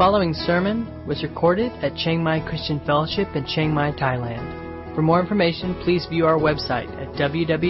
following 0.00 0.32
sermon 0.32 0.88
was 1.06 1.22
recorded 1.22 1.70
at 1.84 1.94
Chiang 1.94 2.24
Mai 2.24 2.40
Christian 2.48 2.80
Fellowship 2.86 3.28
in 3.36 3.44
Chiang 3.44 3.74
Mai, 3.74 3.92
Thailand. 3.92 4.94
For 4.94 5.02
more 5.02 5.20
information, 5.20 5.74
please 5.84 6.06
view 6.06 6.24
our 6.24 6.38
website 6.38 6.88
at 6.98 7.12
www.ccfth.org. 7.20 7.60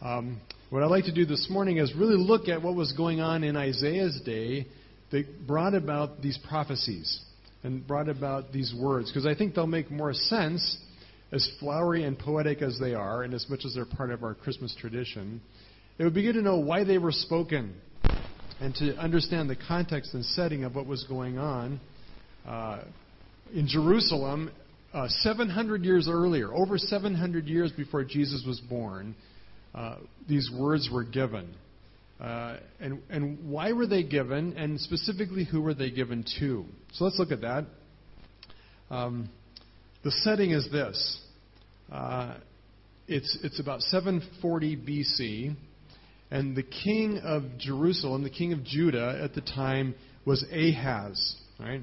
Um, 0.00 0.40
what 0.70 0.84
I'd 0.84 0.86
like 0.86 1.06
to 1.06 1.12
do 1.12 1.24
this 1.24 1.48
morning 1.50 1.78
is 1.78 1.96
really 1.96 2.14
look 2.14 2.46
at 2.46 2.62
what 2.62 2.76
was 2.76 2.92
going 2.92 3.20
on 3.20 3.42
in 3.42 3.56
Isaiah's 3.56 4.20
day 4.24 4.68
that 5.10 5.48
brought 5.48 5.74
about 5.74 6.22
these 6.22 6.38
prophecies 6.48 7.24
and 7.62 7.86
brought 7.86 8.08
about 8.08 8.52
these 8.52 8.74
words, 8.78 9.10
because 9.10 9.26
I 9.26 9.34
think 9.34 9.54
they'll 9.54 9.66
make 9.66 9.90
more 9.90 10.12
sense 10.12 10.78
as 11.32 11.50
flowery 11.60 12.04
and 12.04 12.18
poetic 12.18 12.62
as 12.62 12.78
they 12.80 12.94
are, 12.94 13.22
and 13.22 13.34
as 13.34 13.46
much 13.50 13.64
as 13.64 13.74
they're 13.74 13.84
part 13.84 14.10
of 14.10 14.22
our 14.22 14.34
Christmas 14.34 14.74
tradition. 14.78 15.40
It 15.98 16.04
would 16.04 16.14
be 16.14 16.22
good 16.22 16.34
to 16.34 16.42
know 16.42 16.58
why 16.58 16.84
they 16.84 16.98
were 16.98 17.12
spoken 17.12 17.74
and 18.60 18.74
to 18.76 18.96
understand 18.96 19.50
the 19.50 19.56
context 19.56 20.14
and 20.14 20.24
setting 20.24 20.64
of 20.64 20.74
what 20.74 20.86
was 20.86 21.04
going 21.04 21.38
on 21.38 21.80
uh, 22.46 22.82
in 23.52 23.66
Jerusalem 23.66 24.50
uh, 24.92 25.08
700 25.08 25.84
years 25.84 26.08
earlier, 26.10 26.52
over 26.52 26.78
700 26.78 27.46
years 27.46 27.72
before 27.72 28.04
Jesus 28.04 28.44
was 28.46 28.60
born. 28.60 29.14
Uh, 29.74 29.96
these 30.26 30.50
words 30.56 30.88
were 30.90 31.04
given. 31.04 31.54
Uh, 32.20 32.56
and, 32.80 33.00
and 33.10 33.48
why 33.48 33.72
were 33.72 33.86
they 33.86 34.02
given, 34.02 34.56
and 34.56 34.80
specifically 34.80 35.44
who 35.44 35.60
were 35.60 35.74
they 35.74 35.90
given 35.90 36.24
to? 36.40 36.64
So 36.92 37.04
let's 37.04 37.18
look 37.18 37.30
at 37.30 37.42
that. 37.42 37.64
Um, 38.90 39.28
the 40.02 40.10
setting 40.10 40.50
is 40.50 40.68
this 40.72 41.20
uh, 41.92 42.34
it's, 43.06 43.38
it's 43.42 43.60
about 43.60 43.80
740 43.82 44.76
BC, 44.76 45.56
and 46.30 46.54
the 46.54 46.62
king 46.62 47.18
of 47.24 47.42
Jerusalem, 47.58 48.22
the 48.22 48.30
king 48.30 48.52
of 48.52 48.62
Judah 48.64 49.18
at 49.22 49.34
the 49.34 49.40
time, 49.40 49.94
was 50.26 50.44
Ahaz. 50.52 51.36
Right? 51.58 51.80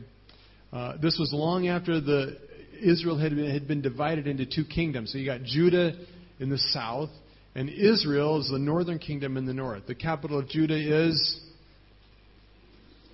Uh, 0.71 0.97
this 1.01 1.17
was 1.19 1.31
long 1.33 1.67
after 1.67 1.99
the 1.99 2.37
Israel 2.81 3.17
had 3.17 3.35
been, 3.35 3.49
had 3.49 3.67
been 3.67 3.81
divided 3.81 4.27
into 4.27 4.45
two 4.45 4.65
kingdoms. 4.65 5.11
So 5.11 5.17
you 5.17 5.25
got 5.25 5.43
Judah 5.43 5.93
in 6.39 6.49
the 6.49 6.57
south, 6.57 7.09
and 7.55 7.69
Israel 7.69 8.41
is 8.41 8.49
the 8.49 8.59
northern 8.59 8.99
kingdom 8.99 9.37
in 9.37 9.45
the 9.45 9.53
north. 9.53 9.87
The 9.87 9.95
capital 9.95 10.39
of 10.39 10.49
Judah 10.49 10.75
is 10.75 11.39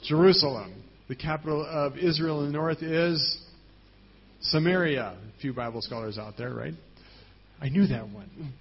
Jerusalem. 0.03 0.83
The 1.07 1.15
capital 1.15 1.63
of 1.63 1.97
Israel 1.97 2.39
in 2.39 2.47
the 2.47 2.51
north 2.51 2.81
is 2.81 3.37
Samaria. 4.41 5.15
A 5.17 5.41
few 5.41 5.53
Bible 5.53 5.81
scholars 5.81 6.17
out 6.17 6.37
there, 6.37 6.53
right? 6.53 6.73
I 7.61 7.69
knew 7.69 7.85
that 7.87 8.09
one. 8.09 8.53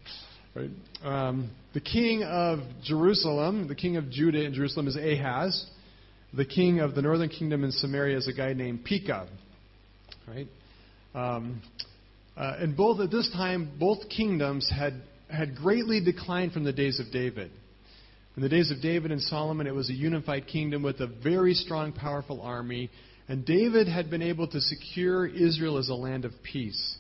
Right? 0.55 0.71
Um, 1.03 1.51
the 1.73 1.81
king 1.81 2.25
of 2.25 2.59
Jerusalem, 2.83 3.69
the 3.69 3.75
king 3.75 3.97
of 3.97 4.11
Judah 4.11 4.45
in 4.45 4.53
Jerusalem 4.53 4.89
is 4.89 4.97
Ahaz. 4.97 5.65
The 6.35 6.45
king 6.45 6.81
of 6.81 6.95
the 6.95 7.03
northern 7.03 7.31
kingdom 7.31 7.65
in 7.65 7.73
Samaria 7.73 8.19
is 8.19 8.29
a 8.29 8.33
guy 8.35 8.53
named 8.53 8.85
Pekah. 8.85 9.29
Right? 10.29 10.49
Um, 11.15 11.63
uh, 12.37 12.57
and 12.59 12.77
both 12.77 13.01
at 13.01 13.11
this 13.11 13.31
time, 13.33 13.73
both 13.79 14.09
kingdoms 14.09 14.71
had 14.71 15.03
had 15.31 15.57
greatly 15.57 16.01
declined 16.03 16.53
from 16.53 16.65
the 16.65 16.73
days 16.73 17.01
of 17.01 17.11
David. 17.13 17.51
In 18.37 18.43
the 18.43 18.49
days 18.49 18.71
of 18.71 18.81
David 18.81 19.11
and 19.13 19.21
Solomon, 19.21 19.67
it 19.67 19.75
was 19.75 19.91
a 19.91 19.95
unified 19.95 20.47
kingdom 20.47 20.83
with 20.83 21.01
a 21.01 21.07
very 21.07 21.55
strong, 21.55 21.93
powerful 21.93 22.41
army, 22.41 22.91
and 23.29 23.45
David 23.45 23.87
had 23.87 24.11
been 24.11 24.23
able 24.23 24.49
to 24.49 24.61
secure 24.61 25.27
Israel 25.27 25.79
as 25.79 25.89
a 25.89 25.95
land 25.95 26.25
of 26.25 26.33
peace. 26.43 26.97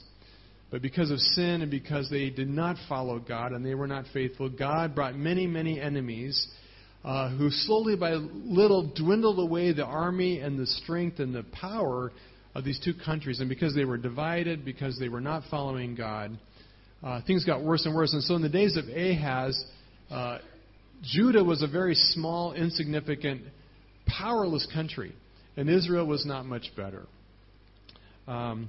But 0.70 0.82
because 0.82 1.10
of 1.10 1.18
sin 1.18 1.62
and 1.62 1.70
because 1.70 2.08
they 2.08 2.30
did 2.30 2.48
not 2.48 2.76
follow 2.88 3.18
God 3.18 3.52
and 3.52 3.66
they 3.66 3.74
were 3.74 3.88
not 3.88 4.04
faithful, 4.12 4.48
God 4.48 4.94
brought 4.94 5.16
many, 5.16 5.46
many 5.46 5.80
enemies 5.80 6.46
uh, 7.04 7.30
who 7.30 7.50
slowly 7.50 7.96
by 7.96 8.12
little 8.12 8.92
dwindled 8.94 9.38
away 9.40 9.72
the 9.72 9.84
army 9.84 10.38
and 10.38 10.58
the 10.58 10.66
strength 10.66 11.18
and 11.18 11.34
the 11.34 11.44
power 11.52 12.12
of 12.54 12.64
these 12.64 12.78
two 12.84 12.94
countries. 12.94 13.40
And 13.40 13.48
because 13.48 13.74
they 13.74 13.84
were 13.84 13.96
divided, 13.96 14.64
because 14.64 14.98
they 14.98 15.08
were 15.08 15.20
not 15.20 15.42
following 15.50 15.94
God, 15.94 16.38
uh, 17.02 17.20
things 17.26 17.44
got 17.44 17.62
worse 17.62 17.86
and 17.86 17.94
worse. 17.94 18.12
And 18.12 18.22
so 18.22 18.34
in 18.34 18.42
the 18.42 18.48
days 18.48 18.76
of 18.76 18.88
Ahaz, 18.88 19.64
uh, 20.10 20.38
Judah 21.02 21.42
was 21.42 21.62
a 21.62 21.66
very 21.66 21.94
small, 21.94 22.52
insignificant, 22.52 23.42
powerless 24.06 24.66
country, 24.72 25.14
and 25.56 25.68
Israel 25.70 26.06
was 26.06 26.26
not 26.26 26.44
much 26.44 26.70
better. 26.76 27.06
Um, 28.28 28.68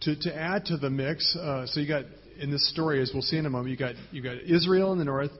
to, 0.00 0.16
to 0.16 0.36
add 0.36 0.66
to 0.66 0.76
the 0.76 0.90
mix, 0.90 1.36
uh, 1.36 1.66
so 1.66 1.80
you 1.80 1.88
got 1.88 2.04
in 2.40 2.50
this 2.50 2.68
story, 2.70 3.00
as 3.00 3.10
we'll 3.12 3.22
see 3.22 3.36
in 3.36 3.46
a 3.46 3.50
moment, 3.50 3.70
you 3.70 3.76
got 3.76 3.94
you 4.10 4.22
got 4.22 4.36
Israel 4.38 4.92
in 4.92 4.98
the 4.98 5.04
north, 5.04 5.30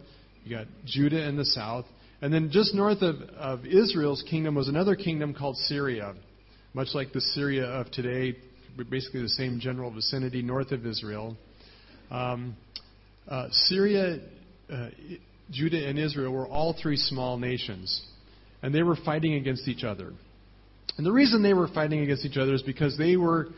you 0.45 0.57
got 0.57 0.67
Judah 0.85 1.29
in 1.29 1.37
the 1.37 1.45
south, 1.45 1.85
and 2.23 2.33
then 2.33 2.51
just 2.51 2.75
north 2.75 3.03
of, 3.03 3.17
of 3.37 3.67
Israel's 3.67 4.25
kingdom 4.31 4.55
was 4.55 4.69
another 4.69 4.95
kingdom 4.95 5.35
called 5.35 5.57
Syria, 5.57 6.15
much 6.73 6.89
like 6.95 7.13
the 7.13 7.21
Syria 7.21 7.65
of 7.65 7.91
today, 7.91 8.37
basically 8.89 9.23
the 9.23 9.29
same 9.29 9.59
general 9.61 9.91
vicinity 9.91 10.41
north 10.41 10.73
of 10.73 10.87
Israel. 10.87 11.37
Um, 12.11 12.57
uh, 13.29 13.49
Syria, 13.51 14.19
uh, 14.71 14.89
Judah, 15.51 15.89
and 15.89 15.99
Israel 15.99 16.33
were 16.33 16.47
all 16.47 16.77
three 16.81 16.97
small 16.97 17.39
nations, 17.39 18.03
and 18.63 18.75
they 18.75 18.83
were 18.83 18.97
fighting 19.05 19.35
against 19.35 19.69
each 19.69 19.85
other. 19.85 20.13
And 20.97 21.07
the 21.07 21.13
reason 21.13 21.43
they 21.43 21.55
were 21.55 21.69
fighting 21.69 22.01
against 22.01 22.25
each 22.25 22.37
other 22.37 22.55
is 22.55 22.63
because 22.63 22.97
they 22.97 23.17
were 23.17 23.49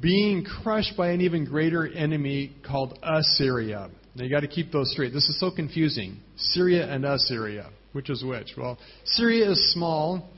being 0.00 0.44
crushed 0.44 0.96
by 0.96 1.10
an 1.10 1.20
even 1.20 1.44
greater 1.44 1.86
enemy 1.86 2.54
called 2.66 2.98
Assyria. 3.02 3.90
Now 4.14 4.24
you 4.24 4.30
got 4.30 4.40
to 4.40 4.48
keep 4.48 4.72
those 4.72 4.90
straight. 4.92 5.12
This 5.12 5.28
is 5.28 5.38
so 5.38 5.50
confusing. 5.50 6.20
Syria 6.36 6.86
and 6.92 7.04
Assyria. 7.04 7.70
Which 7.92 8.08
is 8.08 8.22
which? 8.22 8.52
Well, 8.56 8.78
Syria 9.04 9.50
is 9.50 9.72
small. 9.72 10.30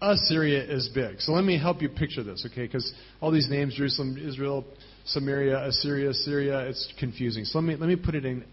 Assyria 0.00 0.62
is 0.64 0.90
big. 0.94 1.20
So 1.20 1.32
let 1.32 1.44
me 1.44 1.58
help 1.58 1.82
you 1.82 1.88
picture 1.88 2.22
this, 2.22 2.46
okay? 2.50 2.66
Because 2.66 2.92
all 3.20 3.30
these 3.30 3.48
names, 3.50 3.74
Jerusalem, 3.74 4.16
Israel, 4.16 4.64
Samaria, 5.06 5.66
Assyria, 5.66 6.12
Syria, 6.14 6.60
it's 6.60 6.92
confusing. 6.98 7.44
So 7.44 7.58
let 7.58 7.64
me 7.66 7.76
let 7.76 7.88
me 7.88 7.96
put 7.96 8.14
it 8.14 8.24
in 8.24 8.44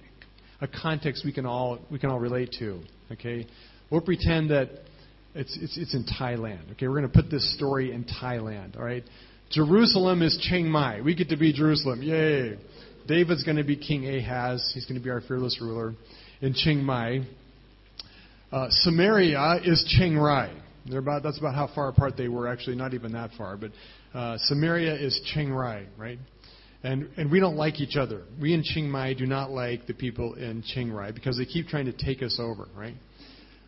a 0.60 0.68
context 0.68 1.24
we 1.26 1.32
can 1.32 1.46
all 1.46 1.80
we 1.90 2.00
can 2.00 2.10
all 2.10 2.20
relate 2.20 2.56
to. 2.60 2.82
Okay, 3.12 3.48
we'll 3.90 4.02
pretend 4.02 4.52
that 4.52 4.70
it's 5.34 5.58
it's 5.62 5.78
it's 5.78 5.94
in 5.94 6.06
Thailand. 6.06 6.72
Okay, 6.74 6.88
we're 6.88 7.00
going 7.00 7.12
to 7.12 7.22
put 7.22 7.32
this 7.32 7.56
story 7.56 7.94
in 7.94 8.06
Thailand. 8.06 8.78
All 8.78 8.84
right, 8.84 9.04
Jerusalem 9.50 10.22
is 10.22 10.38
Chiang 10.50 10.70
Mai. 10.70 11.02
We 11.02 11.16
get 11.16 11.30
to 11.30 11.38
be 11.38 11.54
Jerusalem. 11.54 12.04
Yay! 12.04 12.58
David's 13.08 13.44
going 13.44 13.58
to 13.58 13.64
be 13.64 13.76
King 13.76 14.08
Ahaz. 14.08 14.72
He's 14.74 14.86
going 14.86 15.00
to 15.00 15.04
be 15.04 15.10
our 15.10 15.22
fearless 15.22 15.60
ruler 15.62 15.94
in 16.42 16.54
Chiang 16.54 16.84
Mai. 16.84 17.22
Uh, 18.52 18.68
Samaria 18.70 19.62
is 19.64 19.84
Chiang 19.88 20.18
Rai. 20.18 20.52
They're 20.90 21.00
about, 21.00 21.24
that's 21.24 21.38
about 21.38 21.56
how 21.56 21.70
far 21.74 21.90
apart 21.90 22.18
they 22.18 22.28
were, 22.28 22.48
actually, 22.48 22.76
not 22.76 22.94
even 22.94 23.14
that 23.14 23.32
far. 23.38 23.56
But 23.56 23.72
uh, 24.14 24.38
Samaria 24.40 24.96
is 24.96 25.20
Chiang 25.26 25.52
Rai, 25.52 25.88
right? 25.98 26.20
And, 26.84 27.10
and 27.16 27.30
we 27.30 27.40
don't 27.40 27.58
like 27.58 27.80
each 27.80 27.96
other. 27.96 28.24
We 28.40 28.54
in 28.54 28.64
Chiang 28.64 28.90
Mai 28.90 29.14
do 29.14 29.28
not 29.28 29.52
like 29.52 29.86
the 29.86 29.94
people 29.94 30.34
in 30.34 30.64
Chiang 30.64 30.92
Rai 30.92 31.12
because 31.12 31.38
they 31.38 31.46
keep 31.46 31.68
trying 31.68 31.86
to 31.86 31.94
take 31.94 32.24
us 32.24 32.40
over, 32.40 32.68
right? 32.76 32.96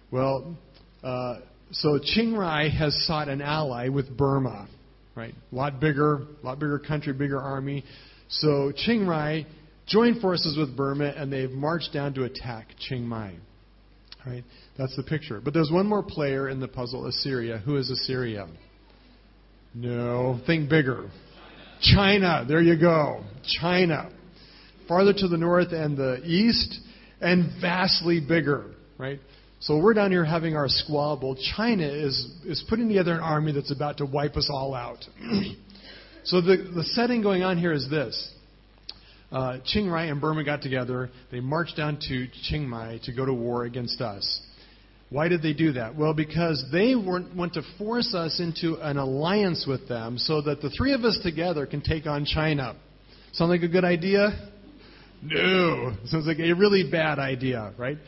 Well, 0.10 0.58
uh, 1.04 1.40
so 1.72 2.00
Chiang 2.02 2.34
Rai 2.34 2.70
has 2.72 2.96
sought 3.06 3.30
an 3.30 3.42
ally 3.42 3.90
with 3.90 4.18
Burma, 4.18 4.68
right? 5.16 5.34
A 5.52 5.56
lot 5.56 5.80
bigger, 5.80 6.22
a 6.42 6.46
lot 6.46 6.60
bigger 6.60 6.80
country, 6.80 7.14
bigger 7.14 7.40
army. 7.40 7.84
So 8.30 8.72
Chiang 8.76 9.06
Rai 9.06 9.46
joined 9.86 10.22
forces 10.22 10.58
with 10.58 10.76
Burma 10.76 11.14
and 11.16 11.32
they've 11.32 11.52
marched 11.52 11.94
down 11.94 12.16
to 12.16 12.24
attack 12.24 12.68
Chiang 12.80 13.06
Mai. 13.06 13.36
Right? 14.26 14.44
That's 14.78 14.96
the 14.96 15.04
picture. 15.04 15.42
But 15.44 15.54
there's 15.54 15.70
one 15.70 15.86
more 15.86 16.02
player 16.02 16.48
in 16.48 16.60
the 16.60 16.68
puzzle, 16.68 17.06
Assyria. 17.08 17.58
Who 17.58 17.76
is 17.76 17.90
Assyria? 17.90 18.48
No, 19.76 20.40
think 20.48 20.70
bigger. 20.70 21.10
China, 21.82 22.46
there 22.48 22.62
you 22.62 22.80
go. 22.80 23.24
China. 23.62 24.10
Farther 24.88 25.14
to 25.14 25.28
the 25.28 25.38
north 25.38 25.72
and 25.72 25.98
the 25.98 26.22
east, 26.24 26.80
and 27.22 27.50
vastly 27.62 28.20
bigger, 28.20 28.72
right? 28.98 29.20
So 29.62 29.78
we're 29.78 29.94
down 29.94 30.12
here 30.12 30.26
having 30.26 30.58
our 30.58 30.68
squabble. 30.68 31.38
China 31.56 31.88
is, 31.88 32.16
is 32.46 32.64
putting 32.68 32.90
together 32.90 33.14
an 33.14 33.22
army 33.22 33.54
that's 33.54 33.72
about 33.72 33.98
to 33.98 34.06
wipe 34.06 34.36
us 34.36 34.50
all 34.52 34.74
out. 34.74 35.06
so 36.26 36.42
the, 36.42 36.70
the 36.76 36.84
setting 36.84 37.22
going 37.22 37.44
on 37.44 37.58
here 37.58 37.72
is 37.72 37.90
this. 37.90 38.34
Uh, 39.32 39.60
Chiang 39.66 39.90
Rai 39.90 40.10
and 40.10 40.20
Burma 40.20 40.44
got 40.44 40.62
together. 40.62 41.10
They 41.32 41.40
marched 41.40 41.78
down 41.78 41.98
to 42.10 42.28
Chiang 42.44 42.68
Mai 42.68 43.00
to 43.06 43.14
go 43.14 43.26
to 43.26 43.34
war 43.34 43.64
against 43.64 44.02
us. 44.02 44.42
Why 45.14 45.28
did 45.28 45.44
they 45.44 45.54
do 45.54 45.74
that? 45.74 45.96
Well, 45.96 46.16
because 46.16 46.66
they 46.72 46.96
want 46.96 47.54
to 47.54 47.62
force 47.78 48.16
us 48.16 48.40
into 48.40 48.78
an 48.82 48.98
alliance 48.98 49.64
with 49.68 49.88
them 49.88 50.18
so 50.18 50.42
that 50.42 50.60
the 50.60 50.72
three 50.72 50.94
of 50.94 51.04
us 51.04 51.20
together 51.22 51.68
can 51.68 51.82
take 51.82 52.08
on 52.08 52.26
China. 52.26 52.76
Sound 53.34 53.52
like 53.52 53.62
a 53.62 53.68
good 53.68 53.86
idea? 53.86 54.50
No. 55.22 55.94
Sounds 56.06 56.26
like 56.26 56.40
a 56.40 56.54
really 56.54 56.90
bad 56.90 57.20
idea, 57.20 57.74
right? 57.78 58.00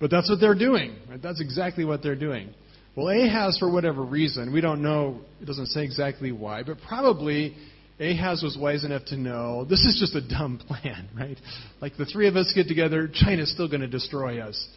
But 0.00 0.10
that's 0.10 0.28
what 0.28 0.40
they're 0.40 0.58
doing. 0.58 0.96
Right? 1.08 1.22
That's 1.22 1.40
exactly 1.40 1.84
what 1.84 2.02
they're 2.02 2.16
doing. 2.16 2.52
Well, 2.96 3.06
Ahaz, 3.06 3.56
for 3.58 3.70
whatever 3.70 4.02
reason, 4.02 4.52
we 4.52 4.60
don't 4.60 4.82
know, 4.82 5.20
it 5.40 5.44
doesn't 5.44 5.66
say 5.66 5.84
exactly 5.84 6.32
why, 6.32 6.64
but 6.64 6.78
probably 6.88 7.54
Ahaz 8.00 8.42
was 8.42 8.58
wise 8.60 8.82
enough 8.82 9.04
to 9.06 9.16
know 9.16 9.64
this 9.64 9.78
is 9.82 9.96
just 10.00 10.16
a 10.16 10.28
dumb 10.28 10.58
plan, 10.66 11.08
right? 11.16 11.38
Like 11.80 11.96
the 11.96 12.06
three 12.06 12.26
of 12.26 12.34
us 12.34 12.50
get 12.52 12.66
together, 12.66 13.08
China's 13.12 13.52
still 13.52 13.68
going 13.68 13.82
to 13.82 13.86
destroy 13.86 14.40
us. 14.40 14.68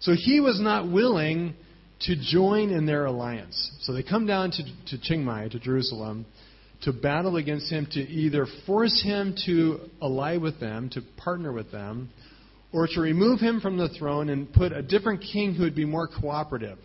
So 0.00 0.12
he 0.16 0.40
was 0.40 0.60
not 0.60 0.90
willing 0.90 1.54
to 2.00 2.16
join 2.16 2.70
in 2.70 2.86
their 2.86 3.04
alliance. 3.04 3.70
So 3.82 3.92
they 3.92 4.02
come 4.02 4.26
down 4.26 4.50
to, 4.52 4.62
to 4.88 5.02
Chiang 5.02 5.24
Mai, 5.24 5.48
to 5.48 5.58
Jerusalem, 5.58 6.24
to 6.82 6.92
battle 6.92 7.36
against 7.36 7.70
him, 7.70 7.86
to 7.92 8.00
either 8.00 8.46
force 8.66 9.02
him 9.02 9.34
to 9.46 9.80
ally 10.00 10.38
with 10.38 10.58
them, 10.58 10.88
to 10.90 11.02
partner 11.18 11.52
with 11.52 11.70
them, 11.70 12.08
or 12.72 12.86
to 12.86 13.00
remove 13.00 13.40
him 13.40 13.60
from 13.60 13.76
the 13.76 13.90
throne 13.90 14.30
and 14.30 14.50
put 14.52 14.72
a 14.72 14.82
different 14.82 15.22
king 15.32 15.54
who 15.54 15.64
would 15.64 15.74
be 15.74 15.84
more 15.84 16.08
cooperative. 16.08 16.78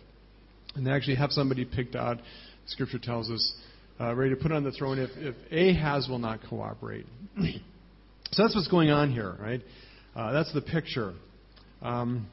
And 0.74 0.86
they 0.86 0.90
actually 0.90 1.16
have 1.16 1.32
somebody 1.32 1.64
picked 1.64 1.96
out, 1.96 2.18
Scripture 2.66 2.98
tells 2.98 3.30
us, 3.30 3.54
uh, 3.98 4.14
ready 4.14 4.34
to 4.34 4.36
put 4.36 4.52
on 4.52 4.62
the 4.62 4.72
throne 4.72 4.98
if, 4.98 5.10
if 5.16 5.34
Ahaz 5.50 6.06
will 6.08 6.18
not 6.18 6.40
cooperate. 6.50 7.06
so 7.38 8.42
that's 8.42 8.54
what's 8.54 8.68
going 8.68 8.90
on 8.90 9.10
here, 9.10 9.34
right? 9.40 9.62
Uh, 10.14 10.32
that's 10.32 10.52
the 10.52 10.60
picture. 10.60 11.14
Um, 11.80 12.26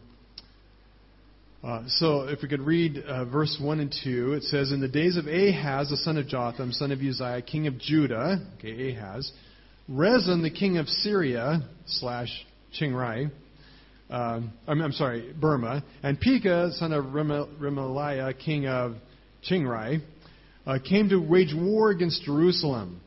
uh, 1.63 1.83
so 1.88 2.24
if 2.27 2.42
we 2.42 2.50
could 2.50 2.62
read 2.62 2.98
uh, 2.98 3.24
verse 3.25 3.57
1 3.62 3.80
and 3.80 3.95
2, 4.04 4.33
it 4.33 4.44
says, 4.44 4.71
In 4.71 4.81
the 4.81 4.88
days 4.89 5.15
of 5.15 5.27
Ahaz, 5.27 5.89
the 5.89 5.98
son 5.98 6.18
of 6.18 6.27
Jotham, 6.27 6.74
son 6.74 6.92
of 6.92 7.00
Uzziah, 7.00 7.42
king 7.42 7.68
of 7.68 7.80
Judah, 7.80 8.45
okay, 8.57 8.94
Ahaz, 8.94 9.31
Rezin, 9.88 10.42
the 10.42 10.50
king 10.50 10.77
of 10.77 10.88
Syria, 10.89 11.62
slash 11.86 12.45
Chiang 12.74 12.94
Rai, 12.94 13.27
uh, 14.10 14.42
I'm, 14.68 14.81
I'm, 14.81 14.92
sorry, 14.92 15.33
Burma, 15.39 15.83
and 16.04 16.19
Pekah, 16.19 16.74
son 16.74 16.92
of 16.92 17.06
Remaliah, 17.06 18.38
king 18.38 18.68
of 18.68 18.95
Chiang 19.42 19.65
Rai, 19.65 20.01
uh, 20.65 20.80
came 20.88 21.10
to 21.10 21.18
wage 21.18 21.54
war 21.56 21.92
against 21.92 22.24
Jerusalem. 22.24 23.00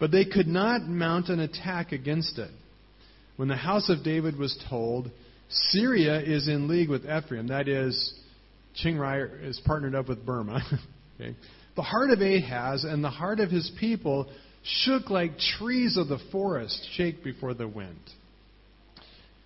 But 0.00 0.10
they 0.10 0.24
could 0.24 0.48
not 0.48 0.82
mount 0.82 1.28
an 1.28 1.40
attack 1.40 1.92
against 1.92 2.38
it. 2.38 2.50
When 3.36 3.48
the 3.48 3.56
house 3.56 3.88
of 3.88 4.02
David 4.02 4.36
was 4.36 4.60
told, 4.68 5.10
Syria 5.48 6.20
is 6.20 6.48
in 6.48 6.68
league 6.68 6.90
with 6.90 7.04
Ephraim, 7.04 7.48
that 7.48 7.68
is, 7.68 8.14
Chiang 8.74 8.98
Rai 8.98 9.22
is 9.42 9.60
partnered 9.64 9.94
up 9.94 10.08
with 10.08 10.24
Burma. 10.24 10.62
okay. 11.20 11.34
The 11.76 11.82
heart 11.82 12.10
of 12.10 12.20
Ahaz 12.20 12.84
and 12.84 13.02
the 13.02 13.10
heart 13.10 13.40
of 13.40 13.50
his 13.50 13.70
people 13.78 14.30
shook 14.62 15.10
like 15.10 15.38
trees 15.58 15.96
of 15.96 16.08
the 16.08 16.18
forest 16.30 16.88
shake 16.94 17.24
before 17.24 17.54
the 17.54 17.68
wind. 17.68 18.00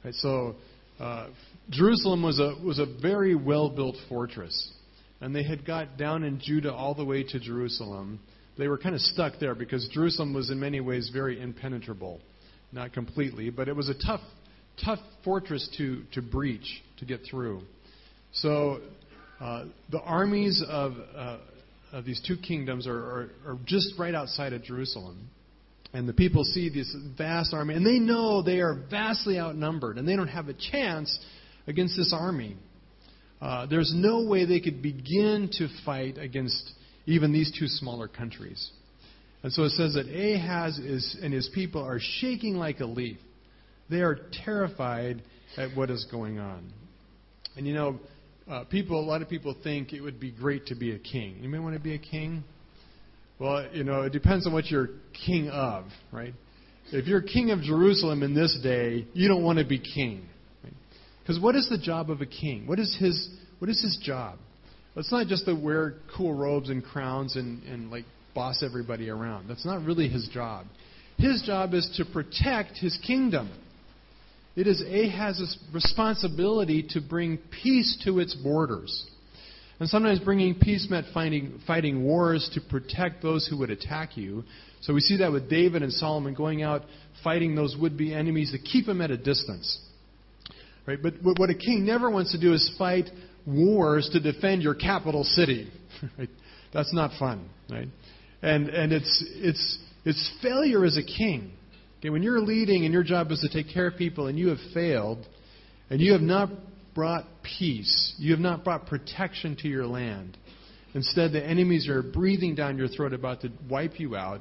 Right, 0.05 0.15
so 0.15 0.57
uh, 0.99 1.29
Jerusalem 1.71 2.23
was 2.23 2.41
a 2.41 2.55
was 2.65 2.79
a 2.79 2.87
very 3.01 3.35
well 3.35 3.69
built 3.69 3.97
fortress, 4.09 4.73
and 5.21 5.35
they 5.35 5.45
had 5.45 5.65
got 5.65 5.97
down 5.97 6.25
in 6.25 6.41
Judah 6.41 6.73
all 6.73 6.95
the 6.95 7.05
way 7.05 7.23
to 7.23 7.39
Jerusalem. 7.39 8.19
They 8.59 8.69
were 8.69 8.79
kind 8.79 8.95
of 8.95 9.01
stuck 9.01 9.35
there 9.39 9.55
because 9.55 9.89
Jerusalem 9.93 10.35
was 10.35 10.51
in 10.51 10.59
many 10.59 10.81
ways 10.81 11.11
very 11.13 11.41
impenetrable, 11.41 12.21
not 12.73 12.93
completely, 12.93 13.51
but 13.51 13.69
it 13.69 13.77
was 13.77 13.89
a 13.89 13.95
tough 13.95 14.21
tough 14.85 15.01
fortress 15.25 15.69
to 15.79 16.03
to 16.13 16.23
breach 16.23 16.83
to 16.99 17.05
get 17.05 17.21
through. 17.29 17.63
So 18.33 18.81
uh, 19.41 19.65
the 19.91 20.01
armies 20.01 20.63
of 20.67 20.93
uh, 21.17 21.39
of 21.93 22.05
these 22.05 22.21
two 22.27 22.37
kingdoms 22.37 22.87
are, 22.87 22.97
are, 22.97 23.31
are 23.47 23.59
just 23.65 23.99
right 23.99 24.15
outside 24.15 24.53
of 24.53 24.63
Jerusalem. 24.63 25.29
And 25.95 26.09
the 26.09 26.15
people 26.15 26.43
see 26.43 26.71
this 26.71 26.95
vast 27.19 27.53
army, 27.53 27.75
and 27.75 27.85
they 27.85 27.99
know 27.99 28.41
they 28.43 28.61
are 28.61 28.75
vastly 28.91 29.39
outnumbered, 29.39 29.99
and 29.99 30.09
they 30.09 30.17
don't 30.17 30.29
have 30.29 30.49
a 30.49 30.55
chance 30.55 31.19
against 31.67 31.99
this 31.99 32.15
army. 32.19 32.57
Uh, 33.43 33.67
there's 33.67 33.93
no 33.95 34.25
way 34.25 34.47
they 34.47 34.61
could 34.61 34.81
begin 34.81 35.51
to 35.59 35.69
fight 35.85 36.17
against 36.17 36.73
even 37.05 37.33
these 37.33 37.53
two 37.59 37.67
smaller 37.67 38.09
countries. 38.09 38.71
And 39.43 39.53
so 39.53 39.65
it 39.65 39.71
says 39.71 39.95
that 39.95 40.07
Ahaz 40.07 40.79
is, 40.79 41.17
and 41.21 41.33
his 41.33 41.51
people 41.53 41.83
are 41.83 41.99
shaking 42.01 42.55
like 42.55 42.81
a 42.81 42.87
leaf. 42.87 43.19
They 43.93 44.01
are 44.01 44.19
terrified 44.45 45.23
at 45.59 45.77
what 45.77 45.91
is 45.91 46.07
going 46.11 46.39
on. 46.39 46.73
And 47.57 47.67
you 47.67 47.75
know, 47.75 48.01
uh, 48.51 48.65
people, 48.65 48.99
a 48.99 49.05
lot 49.05 49.21
of 49.21 49.29
people 49.29 49.55
think 49.63 49.93
it 49.93 50.01
would 50.01 50.19
be 50.19 50.31
great 50.31 50.67
to 50.67 50.75
be 50.75 50.93
a 50.93 50.99
king. 50.99 51.37
You 51.43 51.49
may 51.51 51.59
want 51.59 51.75
to 51.75 51.81
be 51.81 51.95
a 51.95 51.99
king. 51.99 52.43
Well, 53.39 53.67
you 53.73 53.85
know, 53.85 54.03
it 54.03 54.13
depends 54.13 54.47
on 54.47 54.53
what 54.55 54.71
you're 54.71 54.89
king 55.27 55.51
of, 55.51 55.85
right? 56.11 56.33
If 56.91 57.07
you're 57.07 57.21
king 57.21 57.51
of 57.51 57.61
Jerusalem 57.61 58.23
in 58.23 58.35
this 58.35 58.59
day, 58.63 59.07
you 59.13 59.29
don't 59.29 59.43
want 59.43 59.59
to 59.59 59.65
be 59.65 59.79
king. 59.79 60.27
Because 61.21 61.37
right? 61.37 61.45
what 61.45 61.55
is 61.55 61.69
the 61.69 61.79
job 61.79 62.11
of 62.11 62.23
a 62.23 62.27
king? 62.27 62.67
What 62.67 62.79
is 62.79 62.97
his 62.99 63.29
what 63.59 63.69
is 63.69 63.81
his 63.81 63.99
job? 64.03 64.39
It's 64.97 65.13
not 65.13 65.27
just 65.27 65.45
to 65.47 65.55
wear 65.55 65.97
cool 66.17 66.35
robes 66.35 66.69
and 66.71 66.83
crowns 66.83 67.37
and, 67.37 67.63
and 67.65 67.91
like 67.91 68.05
boss 68.35 68.63
everybody 68.63 69.11
around. 69.11 69.49
That's 69.49 69.67
not 69.67 69.85
really 69.85 70.09
his 70.09 70.29
job. 70.33 70.67
His 71.19 71.43
job 71.43 71.75
is 71.75 71.89
to 71.97 72.05
protect 72.05 72.79
his 72.79 72.99
kingdom. 73.07 73.51
It 74.55 74.67
is 74.67 74.83
Ahaz's 74.83 75.59
responsibility 75.73 76.85
to 76.91 77.01
bring 77.01 77.39
peace 77.63 78.01
to 78.05 78.19
its 78.19 78.35
borders. 78.35 79.07
And 79.81 79.89
sometimes 79.89 80.21
bringing 80.21 80.55
peace 80.55 80.87
meant 80.91 81.07
fighting, 81.13 81.61
fighting 81.67 82.05
wars 82.05 82.49
to 82.55 82.61
protect 82.61 83.23
those 83.23 83.47
who 83.49 83.59
would 83.59 83.71
attack 83.71 84.17
you. 84.17 84.45
So 84.83 84.95
we 84.95 85.01
see 85.01 85.17
that 85.19 85.33
with 85.33 85.49
David 85.49 85.83
and 85.83 85.93
Solomon 85.93 86.35
going 86.35 86.63
out 86.63 86.83
fighting 87.25 87.55
those 87.55 87.77
would 87.81 87.97
be 87.97 88.15
enemies 88.15 88.53
to 88.53 88.59
keep 88.59 88.87
them 88.87 89.01
at 89.01 89.11
a 89.11 89.17
distance. 89.17 89.79
Right? 90.87 90.99
But 91.03 91.15
what 91.23 91.51
a 91.51 91.55
king 91.55 91.87
never 91.87 92.11
wants 92.11 92.33
to 92.33 92.41
do 92.41 92.53
is 92.53 92.75
fight 92.79 93.09
wars 93.47 94.09
to 94.13 94.21
defend 94.21 94.63
your 94.63 94.75
capital 94.75 95.25
city. 95.25 95.71
Right? 96.19 96.31
That's 96.73 96.93
not 96.93 97.13
fun. 97.19 97.49
Right? 97.71 97.87
And, 98.41 98.69
and 98.71 98.93
it's, 98.93 99.25
it's, 99.37 99.79
it's 100.05 100.33
failure 100.43 100.85
as 100.85 100.97
a 100.97 101.03
king. 101.03 101.53
Okay, 102.03 102.11
when 102.11 102.25
you're 102.25 102.41
leading 102.41 102.85
and 102.85 102.93
your 102.93 103.05
job 103.05 103.31
is 103.31 103.39
to 103.39 103.49
take 103.49 103.73
care 103.73 103.87
of 103.87 103.97
people 103.97 104.27
and 104.27 104.37
you 104.37 104.49
have 104.49 104.59
failed, 104.75 105.25
and 105.89 106.01
you 106.01 106.11
have 106.15 106.21
not 106.21 106.51
brought 106.97 107.27
peace. 107.61 108.13
You 108.19 108.33
have 108.33 108.41
not 108.41 108.65
brought 108.65 108.87
protection 108.87 109.57
to 109.61 109.69
your 109.69 109.87
land. 109.87 110.37
Instead, 110.95 111.31
the 111.31 111.45
enemies 111.45 111.89
are 111.89 112.03
breathing 112.03 112.57
down 112.57 112.77
your 112.77 112.89
throat, 112.89 113.13
about 113.13 113.43
to 113.43 113.53
wipe 113.71 114.01
you 114.01 114.17
out. 114.17 114.41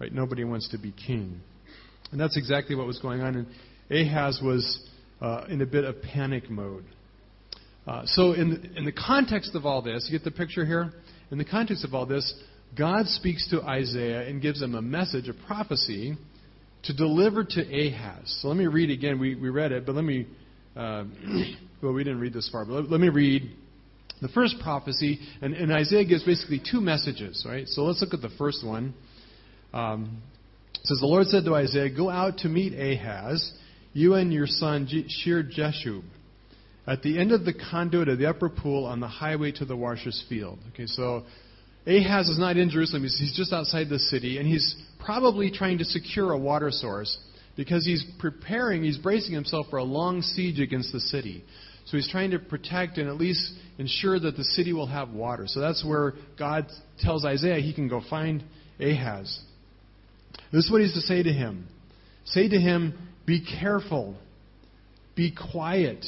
Right? 0.00 0.12
Nobody 0.12 0.42
wants 0.42 0.68
to 0.70 0.78
be 0.78 0.90
king. 0.90 1.40
And 2.10 2.20
that's 2.20 2.36
exactly 2.36 2.74
what 2.74 2.88
was 2.88 2.98
going 2.98 3.20
on. 3.20 3.36
And 3.36 3.46
Ahaz 3.88 4.40
was 4.42 4.88
uh, 5.20 5.44
in 5.48 5.62
a 5.62 5.66
bit 5.66 5.84
of 5.84 6.02
panic 6.02 6.50
mode. 6.50 6.86
Uh, 7.86 8.02
so, 8.06 8.32
in 8.32 8.50
the, 8.50 8.78
in 8.78 8.84
the 8.84 8.90
context 8.90 9.54
of 9.54 9.64
all 9.64 9.80
this, 9.80 10.08
you 10.10 10.18
get 10.18 10.24
the 10.24 10.36
picture 10.36 10.66
here? 10.66 10.92
In 11.30 11.38
the 11.38 11.44
context 11.44 11.84
of 11.84 11.94
all 11.94 12.04
this, 12.04 12.34
God 12.76 13.06
speaks 13.06 13.48
to 13.50 13.62
Isaiah 13.62 14.28
and 14.28 14.42
gives 14.42 14.60
him 14.60 14.74
a 14.74 14.82
message, 14.82 15.28
a 15.28 15.46
prophecy, 15.46 16.16
to 16.86 16.94
deliver 16.94 17.44
to 17.44 17.60
Ahaz. 17.60 18.38
So 18.40 18.48
let 18.48 18.56
me 18.56 18.66
read 18.66 18.90
again. 18.90 19.18
We, 19.18 19.34
we 19.34 19.48
read 19.48 19.72
it, 19.72 19.86
but 19.86 19.94
let 19.94 20.04
me 20.04 20.26
uh, 20.76 21.04
well, 21.82 21.92
we 21.92 22.04
didn't 22.04 22.20
read 22.20 22.34
this 22.34 22.48
far, 22.50 22.64
but 22.64 22.74
let, 22.74 22.90
let 22.90 23.00
me 23.00 23.08
read 23.08 23.50
the 24.20 24.28
first 24.28 24.56
prophecy. 24.62 25.18
And, 25.40 25.54
and, 25.54 25.72
Isaiah 25.72 26.04
gives 26.04 26.24
basically 26.24 26.60
two 26.70 26.80
messages, 26.80 27.44
right? 27.48 27.66
So 27.66 27.82
let's 27.82 28.00
look 28.00 28.14
at 28.14 28.22
the 28.22 28.34
first 28.36 28.64
one. 28.64 28.94
Um, 29.72 30.22
says, 30.84 30.98
The 31.00 31.06
Lord 31.06 31.26
said 31.26 31.44
to 31.44 31.54
Isaiah, 31.54 31.94
Go 31.94 32.10
out 32.10 32.38
to 32.38 32.48
meet 32.48 32.74
Ahaz, 32.74 33.52
you 33.92 34.14
and 34.14 34.32
your 34.32 34.46
son 34.46 34.86
Shear-jashub, 35.08 36.02
at 36.86 37.02
the 37.02 37.18
end 37.18 37.32
of 37.32 37.44
the 37.44 37.54
conduit 37.70 38.08
of 38.08 38.18
the 38.18 38.26
upper 38.26 38.48
pool 38.48 38.84
on 38.84 39.00
the 39.00 39.08
highway 39.08 39.52
to 39.52 39.64
the 39.64 39.76
washer's 39.76 40.24
field. 40.28 40.58
Okay, 40.72 40.86
so 40.86 41.24
Ahaz 41.86 42.28
is 42.28 42.38
not 42.38 42.56
in 42.56 42.70
Jerusalem. 42.70 43.02
He's 43.02 43.34
just 43.36 43.52
outside 43.52 43.88
the 43.88 43.98
city, 43.98 44.38
and 44.38 44.46
he's 44.46 44.76
probably 45.06 45.52
trying 45.52 45.78
to 45.78 45.84
secure 45.84 46.32
a 46.32 46.38
water 46.38 46.70
source 46.70 47.16
because 47.56 47.86
he's 47.86 48.04
preparing, 48.18 48.82
he's 48.82 48.98
bracing 48.98 49.32
himself 49.32 49.66
for 49.70 49.78
a 49.78 49.84
long 49.84 50.20
siege 50.20 50.58
against 50.58 50.92
the 50.92 50.98
city. 51.00 51.44
So 51.86 51.96
he's 51.96 52.10
trying 52.10 52.32
to 52.32 52.40
protect 52.40 52.98
and 52.98 53.08
at 53.08 53.16
least 53.16 53.52
ensure 53.78 54.18
that 54.18 54.36
the 54.36 54.42
city 54.42 54.72
will 54.72 54.88
have 54.88 55.10
water. 55.10 55.44
So 55.46 55.60
that's 55.60 55.84
where 55.86 56.14
God 56.36 56.66
tells 56.98 57.24
Isaiah 57.24 57.60
he 57.60 57.72
can 57.72 57.88
go 57.88 58.02
find 58.10 58.42
Ahaz. 58.80 59.40
This 60.52 60.64
is 60.64 60.72
what 60.72 60.80
he's 60.80 60.94
to 60.94 61.00
say 61.00 61.22
to 61.22 61.32
him 61.32 61.68
Say 62.24 62.48
to 62.48 62.58
him, 62.58 62.98
Be 63.24 63.46
careful, 63.60 64.16
be 65.14 65.32
quiet, 65.52 66.04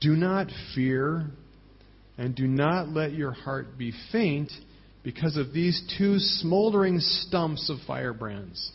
do 0.00 0.14
not 0.14 0.46
fear, 0.76 1.26
and 2.16 2.36
do 2.36 2.46
not 2.46 2.88
let 2.88 3.12
your 3.12 3.32
heart 3.32 3.76
be 3.76 3.92
faint 4.12 4.52
because 5.02 5.36
of 5.36 5.52
these 5.52 5.82
two 5.98 6.18
smoldering 6.18 7.00
stumps 7.00 7.68
of 7.68 7.78
firebrands 7.86 8.70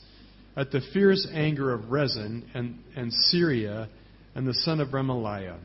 at 0.55 0.72
the 0.72 0.81
fierce 0.93 1.27
anger 1.34 1.74
of 1.74 1.91
Rezin 1.91 2.50
and, 2.53 2.79
and 2.96 3.13
Syria 3.13 3.88
and 4.36 4.48
the 4.48 4.53
son 4.53 4.79
of 4.79 4.89
Remaliah. 4.89 5.57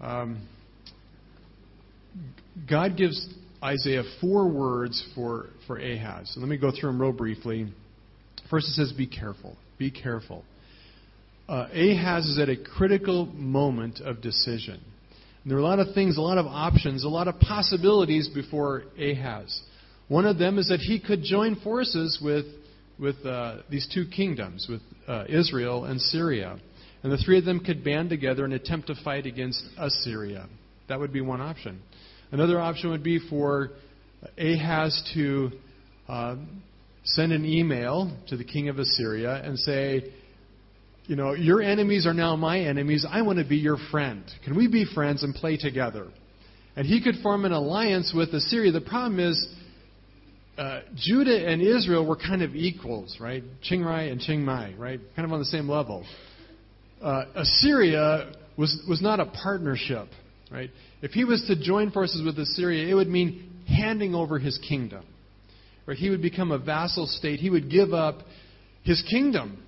Um, 0.00 0.46
God 2.68 2.96
gives 2.96 3.26
Isaiah 3.62 4.02
four 4.20 4.48
words 4.48 5.04
for, 5.14 5.46
for 5.66 5.78
Ahaz. 5.78 6.32
So 6.34 6.40
let 6.40 6.48
me 6.48 6.56
go 6.56 6.70
through 6.70 6.90
them 6.90 7.00
real 7.00 7.12
briefly. 7.12 7.72
First, 8.50 8.68
it 8.68 8.72
says, 8.72 8.92
Be 8.92 9.06
careful. 9.06 9.56
Be 9.78 9.90
careful. 9.90 10.44
Uh, 11.48 11.68
Ahaz 11.72 12.26
is 12.26 12.38
at 12.38 12.48
a 12.48 12.56
critical 12.56 13.26
moment 13.26 14.00
of 14.00 14.20
decision. 14.20 14.80
There 15.46 15.56
were 15.56 15.62
a 15.62 15.66
lot 15.66 15.78
of 15.78 15.94
things, 15.94 16.16
a 16.16 16.22
lot 16.22 16.38
of 16.38 16.46
options, 16.46 17.04
a 17.04 17.08
lot 17.08 17.28
of 17.28 17.38
possibilities 17.38 18.28
before 18.28 18.84
Ahaz. 18.98 19.62
One 20.08 20.26
of 20.26 20.38
them 20.38 20.58
is 20.58 20.68
that 20.68 20.80
he 20.80 21.00
could 21.00 21.22
join 21.22 21.56
forces 21.56 22.18
with, 22.22 22.46
with 22.98 23.16
uh, 23.26 23.58
these 23.70 23.86
two 23.92 24.06
kingdoms, 24.06 24.66
with 24.68 24.80
uh, 25.06 25.24
Israel 25.28 25.84
and 25.84 26.00
Syria. 26.00 26.58
And 27.02 27.12
the 27.12 27.18
three 27.18 27.38
of 27.38 27.44
them 27.44 27.60
could 27.60 27.84
band 27.84 28.08
together 28.08 28.44
and 28.44 28.54
attempt 28.54 28.86
to 28.86 28.94
fight 29.04 29.26
against 29.26 29.62
Assyria. 29.76 30.48
That 30.88 30.98
would 30.98 31.12
be 31.12 31.20
one 31.20 31.42
option. 31.42 31.82
Another 32.32 32.58
option 32.58 32.90
would 32.90 33.02
be 33.02 33.18
for 33.28 33.70
Ahaz 34.38 35.10
to 35.14 35.50
uh, 36.08 36.36
send 37.04 37.32
an 37.32 37.44
email 37.44 38.16
to 38.28 38.36
the 38.38 38.44
king 38.44 38.70
of 38.70 38.78
Assyria 38.78 39.42
and 39.44 39.58
say, 39.58 40.12
you 41.06 41.16
know, 41.16 41.34
your 41.34 41.60
enemies 41.60 42.06
are 42.06 42.14
now 42.14 42.36
my 42.36 42.60
enemies. 42.60 43.06
I 43.08 43.22
want 43.22 43.38
to 43.38 43.44
be 43.44 43.56
your 43.56 43.76
friend. 43.90 44.24
Can 44.44 44.56
we 44.56 44.68
be 44.68 44.86
friends 44.86 45.22
and 45.22 45.34
play 45.34 45.56
together? 45.56 46.08
And 46.76 46.86
he 46.86 47.02
could 47.02 47.16
form 47.22 47.44
an 47.44 47.52
alliance 47.52 48.12
with 48.14 48.30
Assyria. 48.30 48.72
The 48.72 48.80
problem 48.80 49.20
is, 49.20 49.46
uh, 50.56 50.80
Judah 50.94 51.48
and 51.48 51.60
Israel 51.60 52.06
were 52.06 52.16
kind 52.16 52.42
of 52.42 52.54
equals, 52.54 53.18
right? 53.20 53.42
Chiang 53.62 53.82
Rai 53.82 54.10
and 54.10 54.20
Chiang 54.20 54.44
Mai, 54.44 54.74
right? 54.78 55.00
Kind 55.14 55.26
of 55.26 55.32
on 55.32 55.40
the 55.40 55.44
same 55.44 55.68
level. 55.68 56.04
Uh, 57.02 57.24
Assyria 57.34 58.32
was, 58.56 58.82
was 58.88 59.02
not 59.02 59.20
a 59.20 59.26
partnership, 59.26 60.08
right? 60.50 60.70
If 61.02 61.10
he 61.10 61.24
was 61.24 61.44
to 61.48 61.60
join 61.60 61.90
forces 61.90 62.24
with 62.24 62.38
Assyria, 62.38 62.88
it 62.88 62.94
would 62.94 63.08
mean 63.08 63.50
handing 63.66 64.14
over 64.14 64.38
his 64.38 64.58
kingdom. 64.66 65.04
Right? 65.86 65.96
He 65.96 66.08
would 66.08 66.22
become 66.22 66.50
a 66.50 66.58
vassal 66.58 67.06
state. 67.06 67.40
He 67.40 67.50
would 67.50 67.70
give 67.70 67.92
up 67.92 68.20
his 68.84 69.02
kingdom. 69.10 69.63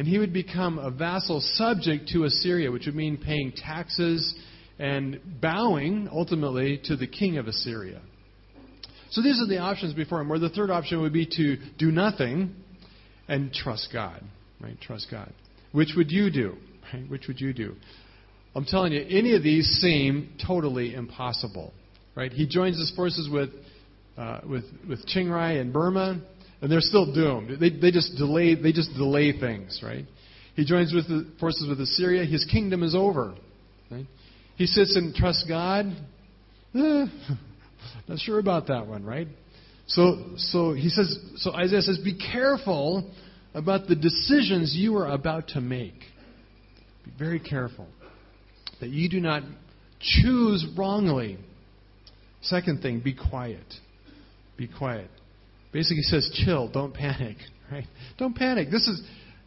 And 0.00 0.08
he 0.08 0.16
would 0.16 0.32
become 0.32 0.78
a 0.78 0.90
vassal 0.90 1.42
subject 1.42 2.08
to 2.14 2.24
Assyria, 2.24 2.72
which 2.72 2.86
would 2.86 2.94
mean 2.94 3.18
paying 3.18 3.52
taxes 3.54 4.34
and 4.78 5.20
bowing 5.42 6.08
ultimately 6.10 6.80
to 6.84 6.96
the 6.96 7.06
king 7.06 7.36
of 7.36 7.46
Assyria. 7.46 8.00
So 9.10 9.20
these 9.20 9.38
are 9.42 9.46
the 9.46 9.58
options 9.58 9.92
before 9.92 10.22
him. 10.22 10.30
Where 10.30 10.38
the 10.38 10.48
third 10.48 10.70
option 10.70 11.02
would 11.02 11.12
be 11.12 11.26
to 11.26 11.58
do 11.78 11.90
nothing 11.92 12.54
and 13.28 13.52
trust 13.52 13.90
God. 13.92 14.24
Right? 14.58 14.80
Trust 14.80 15.08
God. 15.10 15.34
Which 15.72 15.90
would 15.98 16.10
you 16.10 16.30
do? 16.30 16.56
Right? 16.94 17.10
Which 17.10 17.28
would 17.28 17.38
you 17.38 17.52
do? 17.52 17.76
I'm 18.54 18.64
telling 18.64 18.94
you, 18.94 19.04
any 19.06 19.36
of 19.36 19.42
these 19.42 19.66
seem 19.82 20.32
totally 20.46 20.94
impossible. 20.94 21.74
Right? 22.16 22.32
He 22.32 22.46
joins 22.46 22.78
his 22.78 22.90
forces 22.96 23.28
with 23.30 23.50
uh, 24.16 24.40
with 24.48 24.64
with 24.88 25.06
Chiang 25.08 25.28
Rai 25.28 25.58
and 25.58 25.74
Burma, 25.74 26.22
and 26.60 26.70
they're 26.70 26.80
still 26.80 27.12
doomed. 27.12 27.58
They 27.60 27.70
they 27.70 27.90
just 27.90 28.16
delay 28.16 28.54
they 28.54 28.72
just 28.72 28.92
delay 28.94 29.38
things. 29.38 29.80
Right? 29.82 30.04
He 30.54 30.64
joins 30.64 30.92
with 30.92 31.08
the 31.08 31.30
forces 31.38 31.68
with 31.68 31.80
Assyria. 31.80 32.24
His 32.24 32.44
kingdom 32.44 32.82
is 32.82 32.94
over. 32.94 33.34
Right? 33.90 34.06
He 34.56 34.66
sits 34.66 34.96
and 34.96 35.14
trusts 35.14 35.44
God. 35.48 35.86
Eh, 36.74 36.78
not 38.08 38.18
sure 38.18 38.38
about 38.38 38.66
that 38.68 38.86
one, 38.86 39.04
right? 39.04 39.28
So 39.86 40.34
so 40.36 40.72
he 40.72 40.88
says. 40.88 41.18
So 41.36 41.52
Isaiah 41.52 41.82
says, 41.82 41.98
"Be 41.98 42.18
careful 42.18 43.10
about 43.54 43.88
the 43.88 43.96
decisions 43.96 44.74
you 44.76 44.96
are 44.96 45.10
about 45.10 45.48
to 45.48 45.60
make. 45.60 45.98
Be 47.04 47.12
very 47.18 47.40
careful." 47.40 47.86
that 48.80 48.88
you 48.88 49.08
do 49.08 49.20
not 49.20 49.42
choose 50.00 50.66
wrongly. 50.76 51.38
Second 52.42 52.82
thing, 52.82 53.00
be 53.00 53.14
quiet. 53.14 53.66
Be 54.56 54.66
quiet. 54.66 55.10
Basically, 55.72 56.02
says, 56.02 56.30
chill, 56.44 56.68
don't 56.68 56.94
panic. 56.94 57.36
Right? 57.70 57.86
Don't 58.18 58.34
panic. 58.34 58.68
This 58.68 58.88
is, 58.88 59.00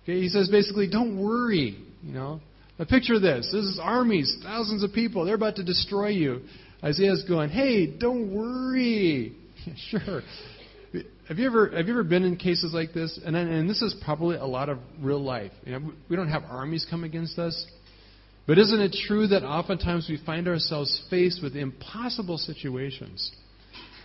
okay, 0.03 0.21
he 0.21 0.29
says 0.29 0.47
basically, 0.47 0.89
don't 0.89 1.21
worry. 1.21 1.77
You 2.01 2.13
know, 2.13 2.39
now 2.79 2.85
picture 2.85 3.19
this. 3.19 3.49
This 3.51 3.65
is 3.65 3.77
armies, 3.83 4.37
thousands 4.41 4.81
of 4.81 4.93
people. 4.93 5.25
They're 5.25 5.35
about 5.35 5.57
to 5.57 5.63
destroy 5.65 6.07
you. 6.07 6.39
Isaiah's 6.81 7.25
going, 7.27 7.49
hey, 7.49 7.85
don't 7.85 8.33
worry. 8.33 9.35
sure. 9.89 10.21
Have 11.27 11.37
you 11.37 11.45
ever 11.47 11.69
have 11.75 11.87
you 11.87 11.93
ever 11.93 12.03
been 12.03 12.23
in 12.23 12.37
cases 12.37 12.73
like 12.73 12.93
this? 12.93 13.19
And 13.25 13.35
and 13.35 13.69
this 13.69 13.81
is 13.81 13.95
probably 14.03 14.37
a 14.37 14.45
lot 14.45 14.69
of 14.69 14.79
real 15.01 15.21
life. 15.21 15.51
You 15.65 15.79
know, 15.79 15.93
we 16.09 16.15
don't 16.15 16.29
have 16.29 16.43
armies 16.49 16.85
come 16.89 17.03
against 17.03 17.37
us. 17.39 17.65
But 18.45 18.57
isn't 18.57 18.79
it 18.79 18.95
true 19.07 19.27
that 19.27 19.43
oftentimes 19.43 20.07
we 20.09 20.17
find 20.25 20.47
ourselves 20.47 21.01
faced 21.09 21.41
with 21.41 21.55
impossible 21.55 22.37
situations 22.37 23.31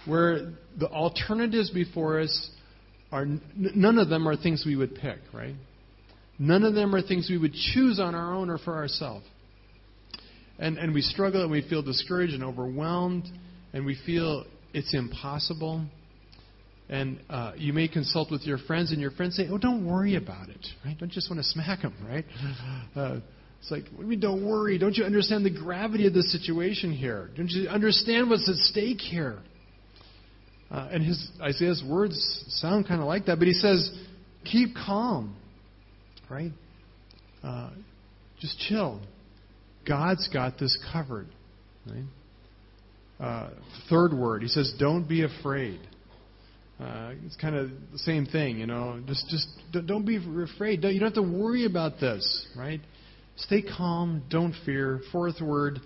where 0.08 0.52
the 0.78 0.88
alternatives 0.88 1.70
before 1.70 2.20
us 2.20 2.50
are 3.12 3.26
none 3.56 3.98
of 3.98 4.08
them 4.08 4.28
are 4.28 4.36
things 4.36 4.64
we 4.66 4.76
would 4.76 4.94
pick, 4.94 5.18
right? 5.32 5.54
None 6.38 6.62
of 6.64 6.74
them 6.74 6.94
are 6.94 7.02
things 7.02 7.28
we 7.30 7.38
would 7.38 7.54
choose 7.54 7.98
on 7.98 8.14
our 8.14 8.34
own 8.34 8.50
or 8.50 8.58
for 8.58 8.76
ourselves. 8.76 9.24
And, 10.58 10.76
and 10.78 10.92
we 10.92 11.02
struggle 11.02 11.42
and 11.42 11.50
we 11.50 11.66
feel 11.68 11.82
discouraged 11.82 12.34
and 12.34 12.44
overwhelmed 12.44 13.24
and 13.72 13.84
we 13.84 13.96
feel 14.06 14.44
it's 14.74 14.94
impossible. 14.94 15.84
And 16.88 17.20
uh, 17.28 17.52
you 17.56 17.72
may 17.72 17.88
consult 17.88 18.30
with 18.30 18.42
your 18.42 18.56
friends, 18.56 18.92
and 18.92 19.00
your 19.00 19.10
friends 19.10 19.36
say, 19.36 19.46
"Oh, 19.50 19.58
don't 19.58 19.84
worry 19.84 20.16
about 20.16 20.48
it, 20.48 20.66
right? 20.86 20.96
Don't 20.98 21.12
just 21.12 21.30
want 21.30 21.38
to 21.42 21.44
smack 21.46 21.82
them, 21.82 21.94
right?" 22.08 22.24
Uh, 22.96 23.20
it's 23.60 23.70
like, 23.70 23.84
what 23.90 23.98
do 23.98 24.02
you 24.04 24.08
mean, 24.08 24.20
don't 24.20 24.46
worry? 24.46 24.78
Don't 24.78 24.96
you 24.96 25.04
understand 25.04 25.44
the 25.44 25.50
gravity 25.50 26.06
of 26.06 26.14
the 26.14 26.22
situation 26.22 26.92
here? 26.92 27.28
Don't 27.36 27.50
you 27.50 27.68
understand 27.68 28.30
what's 28.30 28.48
at 28.48 28.54
stake 28.56 29.00
here? 29.00 29.40
Uh, 30.70 30.88
and 30.92 31.02
his 31.04 31.30
Isaiah's 31.40 31.82
words 31.86 32.44
sound 32.48 32.86
kind 32.86 33.00
of 33.00 33.06
like 33.06 33.26
that, 33.26 33.38
but 33.38 33.48
he 33.48 33.54
says, 33.54 33.90
keep 34.44 34.74
calm, 34.74 35.34
right? 36.28 36.52
Uh, 37.42 37.70
just 38.40 38.58
chill. 38.58 39.00
God's 39.86 40.28
got 40.28 40.58
this 40.58 40.76
covered. 40.92 41.28
Right? 41.86 42.04
Uh, 43.18 43.50
third 43.88 44.12
word, 44.12 44.42
he 44.42 44.48
says, 44.48 44.74
don't 44.78 45.08
be 45.08 45.24
afraid. 45.24 45.80
Uh, 46.78 47.12
it's 47.26 47.34
kind 47.36 47.56
of 47.56 47.70
the 47.90 47.98
same 47.98 48.26
thing, 48.26 48.58
you 48.58 48.66
know. 48.66 49.00
Just, 49.06 49.28
just 49.28 49.48
don't 49.86 50.06
be 50.06 50.16
afraid. 50.16 50.84
You 50.84 51.00
don't 51.00 51.14
have 51.14 51.14
to 51.14 51.22
worry 51.22 51.64
about 51.64 51.98
this, 51.98 52.46
right? 52.56 52.80
Stay 53.36 53.62
calm, 53.62 54.22
don't 54.30 54.54
fear. 54.64 55.00
Fourth 55.10 55.40
word, 55.40 55.80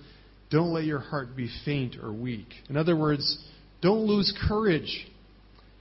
don't 0.51 0.73
let 0.73 0.85
your 0.85 0.99
heart 0.99 1.35
be 1.35 1.49
faint 1.65 1.97
or 2.03 2.13
weak. 2.13 2.49
In 2.69 2.77
other 2.77 2.97
words, 2.97 3.39
don't 3.83 4.07
lose 4.07 4.33
courage. 4.49 5.07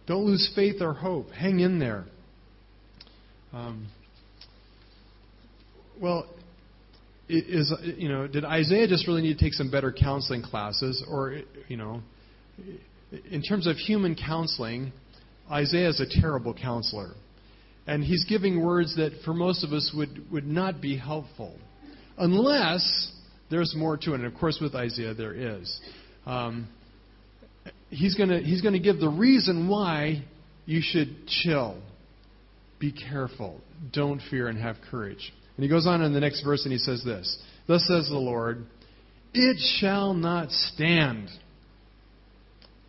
Don't 0.08 0.26
lose 0.26 0.52
faith 0.56 0.82
or 0.82 0.94
hope. 0.94 1.32
Hang 1.32 1.60
in 1.60 1.80
there. 1.80 2.06
Um, 3.54 3.88
well, 6.02 6.28
is 7.30 7.74
you 7.96 8.10
know, 8.10 8.28
did 8.28 8.44
Isaiah 8.44 8.88
just 8.88 9.08
really 9.08 9.22
need 9.22 9.38
to 9.38 9.44
take 9.44 9.54
some 9.54 9.72
better 9.72 9.94
counseling 9.94 10.42
classes, 10.42 11.04
or 11.10 11.38
you 11.70 11.78
know, 11.78 12.02
in 13.30 13.42
terms 13.42 13.68
of 13.68 13.78
human 13.78 14.16
counseling, 14.16 14.92
Isaiah 15.50 15.90
is 15.90 16.00
a 16.00 16.22
terrible 16.22 16.54
counselor. 16.54 17.12
And 17.88 18.04
he's 18.04 18.26
giving 18.26 18.64
words 18.64 18.96
that 18.96 19.12
for 19.26 19.34
most 19.34 19.64
of 19.64 19.74
us 19.74 19.92
would, 19.96 20.32
would 20.32 20.46
not 20.46 20.82
be 20.82 20.98
helpful. 20.98 21.58
Unless 22.18 23.12
there's 23.50 23.76
more 23.76 23.98
to 23.98 24.12
it. 24.12 24.16
And 24.16 24.26
of 24.26 24.36
course, 24.36 24.60
with 24.62 24.76
Isaiah, 24.76 25.14
there 25.14 25.34
is. 25.34 25.80
Um, 26.26 26.68
he's 27.92 28.16
going 28.16 28.30
to 28.30 28.40
he's 28.40 28.62
going 28.62 28.74
to 28.74 28.80
give 28.80 29.00
the 29.00 29.10
reason 29.10 29.68
why 29.68 30.24
you 30.66 30.82
should 30.84 31.28
chill. 31.28 31.80
Be 32.80 32.92
careful. 32.92 33.62
Don't 33.94 34.22
fear 34.32 34.48
and 34.48 34.60
have 34.60 34.78
courage. 34.90 35.32
And 35.56 35.64
he 35.64 35.70
goes 35.70 35.86
on 35.86 36.02
in 36.02 36.14
the 36.14 36.20
next 36.20 36.44
verse 36.44 36.64
and 36.64 36.72
he 36.72 36.80
says 36.80 37.04
this 37.06 37.38
Thus 37.68 37.86
says 37.88 38.10
the 38.10 38.18
Lord, 38.18 38.66
It 39.34 39.58
shall 39.80 40.14
not 40.14 40.52
stand. 40.52 41.30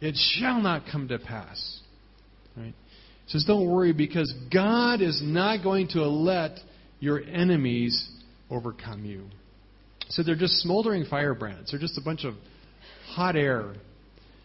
It 0.00 0.16
shall 0.16 0.60
not 0.60 0.84
come 0.90 1.08
to 1.08 1.18
pass. 1.18 1.80
Right? 2.56 2.74
says, 3.26 3.44
Don't 3.44 3.68
worry 3.68 3.92
because 3.92 4.32
God 4.52 5.00
is 5.00 5.20
not 5.22 5.62
going 5.62 5.88
to 5.88 6.02
let 6.06 6.58
your 7.00 7.20
enemies 7.20 8.08
overcome 8.50 9.04
you. 9.04 9.24
So 10.10 10.22
they're 10.22 10.36
just 10.36 10.54
smoldering 10.60 11.06
firebrands. 11.08 11.70
They're 11.70 11.80
just 11.80 11.96
a 11.98 12.02
bunch 12.02 12.24
of 12.24 12.34
hot 13.08 13.34
air. 13.34 13.74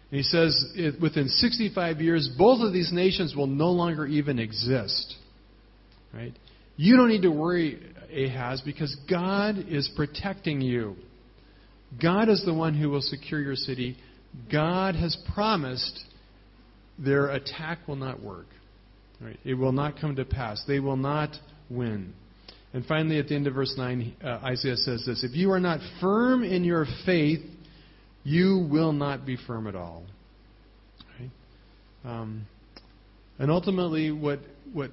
And 0.10 0.18
he 0.18 0.24
says, 0.24 0.66
within 1.02 1.28
65 1.28 2.00
years, 2.00 2.30
both 2.38 2.62
of 2.62 2.72
these 2.72 2.92
nations 2.94 3.36
will 3.36 3.48
no 3.48 3.72
longer 3.72 4.06
even 4.06 4.40
exist. 4.40 5.16
Right? 6.14 6.34
You 6.78 6.96
don't 6.96 7.10
need 7.10 7.24
to 7.24 7.32
worry, 7.32 7.80
Ahaz, 8.16 8.62
because 8.64 8.96
God 9.10 9.66
is 9.68 9.90
protecting 9.96 10.62
you. 10.62 10.96
God 12.02 12.30
is 12.30 12.44
the 12.46 12.54
one 12.54 12.74
who 12.74 12.90
will 12.90 13.02
secure 13.02 13.42
your 13.42 13.56
city. 13.56 13.98
God 14.52 14.96
has 14.96 15.18
promised 15.34 16.06
their 16.98 17.28
attack 17.32 17.80
will 17.88 17.96
not 17.96 18.22
work. 18.22 18.48
Right? 19.20 19.40
It 19.44 19.56
will 19.56 19.72
not 19.72 20.00
come 20.00 20.16
to 20.16 20.26
pass. 20.26 20.64
They 20.68 20.80
will 20.80 20.98
not 20.98 21.36
win. 21.70 22.14
And 22.74 22.86
finally, 22.86 23.18
at 23.20 23.28
the 23.28 23.36
end 23.36 23.48
of 23.48 23.56
verse 23.56 23.74
9, 23.78 24.16
uh, 24.24 24.28
Isaiah 24.44 24.76
says 24.78 25.04
this 25.06 25.24
If 25.24 25.36
you 25.36 25.52
are 25.52 25.60
not 25.60 25.80
firm 26.00 26.44
in 26.44 26.64
your 26.64 26.86
faith, 27.06 27.40
you 28.28 28.68
will 28.70 28.92
not 28.92 29.26
be 29.26 29.38
firm 29.48 29.68
at 29.68 29.76
all. 29.76 30.04
Um, 32.04 32.46
and 33.40 33.50
ultimately, 33.50 34.12
what, 34.12 34.40
what, 34.74 34.92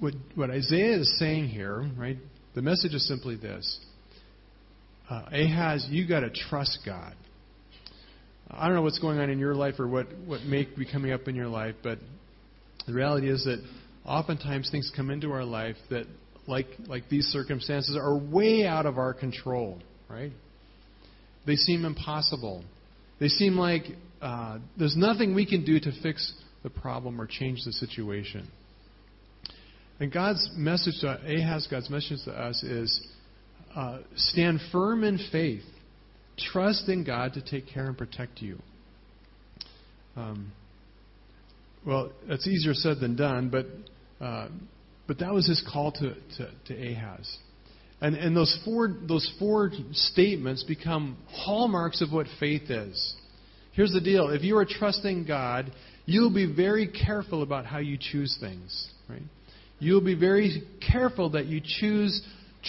what, 0.00 0.14
what 0.34 0.50
Isaiah 0.50 0.98
is 0.98 1.18
saying 1.20 1.46
here, 1.48 1.88
right, 1.96 2.16
the 2.56 2.62
message 2.62 2.92
is 2.92 3.06
simply 3.06 3.36
this 3.36 3.78
uh, 5.08 5.26
Ahaz, 5.32 5.86
you 5.90 6.08
got 6.08 6.20
to 6.20 6.30
trust 6.30 6.80
God. 6.84 7.14
I 8.50 8.66
don't 8.66 8.74
know 8.74 8.82
what's 8.82 8.98
going 8.98 9.20
on 9.20 9.30
in 9.30 9.38
your 9.38 9.54
life 9.54 9.78
or 9.78 9.86
what, 9.86 10.08
what 10.26 10.42
may 10.42 10.64
be 10.64 10.84
coming 10.84 11.12
up 11.12 11.28
in 11.28 11.36
your 11.36 11.48
life, 11.48 11.76
but 11.84 11.98
the 12.88 12.94
reality 12.94 13.30
is 13.30 13.44
that 13.44 13.62
oftentimes 14.04 14.70
things 14.70 14.90
come 14.96 15.10
into 15.10 15.30
our 15.30 15.44
life 15.44 15.76
that, 15.90 16.06
like, 16.48 16.66
like 16.88 17.08
these 17.08 17.26
circumstances, 17.26 17.96
are 17.96 18.16
way 18.16 18.66
out 18.66 18.86
of 18.86 18.98
our 18.98 19.14
control, 19.14 19.78
right? 20.08 20.32
They 21.46 21.56
seem 21.56 21.84
impossible. 21.84 22.64
They 23.22 23.28
seem 23.28 23.56
like 23.56 23.84
uh, 24.20 24.58
there's 24.76 24.96
nothing 24.96 25.32
we 25.32 25.46
can 25.46 25.64
do 25.64 25.78
to 25.78 25.92
fix 26.02 26.34
the 26.64 26.70
problem 26.70 27.20
or 27.20 27.28
change 27.28 27.60
the 27.64 27.72
situation. 27.72 28.48
And 30.00 30.12
God's 30.12 30.50
message 30.56 30.94
to 31.02 31.20
Ahaz, 31.24 31.68
God's 31.70 31.88
message 31.88 32.18
to 32.24 32.32
us 32.32 32.60
is 32.64 33.06
uh, 33.76 33.98
stand 34.16 34.58
firm 34.72 35.04
in 35.04 35.20
faith. 35.30 35.62
Trust 36.36 36.88
in 36.88 37.04
God 37.04 37.34
to 37.34 37.42
take 37.42 37.68
care 37.68 37.86
and 37.86 37.96
protect 37.96 38.42
you. 38.42 38.58
Um, 40.16 40.50
well, 41.86 42.10
that's 42.28 42.48
easier 42.48 42.74
said 42.74 42.98
than 42.98 43.14
done, 43.14 43.50
but 43.50 43.66
uh, 44.20 44.48
but 45.06 45.20
that 45.20 45.32
was 45.32 45.46
his 45.46 45.64
call 45.72 45.92
to, 45.92 46.14
to, 46.38 46.50
to 46.66 46.92
Ahaz. 46.92 47.38
And, 48.02 48.16
and 48.16 48.36
those 48.36 48.58
four 48.64 48.88
those 49.08 49.32
four 49.38 49.70
statements 49.92 50.64
become 50.64 51.16
hallmarks 51.28 52.02
of 52.02 52.12
what 52.12 52.26
faith 52.40 52.68
is. 52.68 53.14
Here's 53.74 53.92
the 53.92 54.00
deal: 54.00 54.28
if 54.30 54.42
you 54.42 54.58
are 54.58 54.66
trusting 54.66 55.24
God, 55.24 55.72
you'll 56.04 56.34
be 56.34 56.52
very 56.52 56.88
careful 56.88 57.42
about 57.42 57.64
how 57.64 57.78
you 57.78 57.96
choose 57.98 58.36
things. 58.40 58.90
Right? 59.08 59.22
You'll 59.78 60.04
be 60.04 60.16
very 60.16 60.64
careful 60.92 61.30
that 61.30 61.46
you 61.46 61.60
choose 61.64 62.20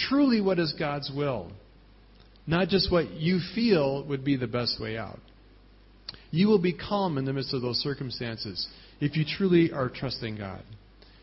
truly 0.07 0.39
what 0.39 0.59
is 0.59 0.73
God's 0.77 1.11
will, 1.15 1.51
not 2.45 2.67
just 2.67 2.91
what 2.91 3.09
you 3.11 3.39
feel 3.55 4.05
would 4.05 4.23
be 4.23 4.35
the 4.35 4.47
best 4.47 4.79
way 4.79 4.97
out. 4.97 5.19
You 6.29 6.47
will 6.47 6.61
be 6.61 6.73
calm 6.73 7.17
in 7.17 7.25
the 7.25 7.33
midst 7.33 7.55
of 7.55 7.63
those 7.63 7.77
circumstances 7.77 8.67
if 9.01 9.17
you 9.17 9.25
truly 9.25 9.71
are 9.71 9.89
trusting 9.89 10.37
God. 10.37 10.61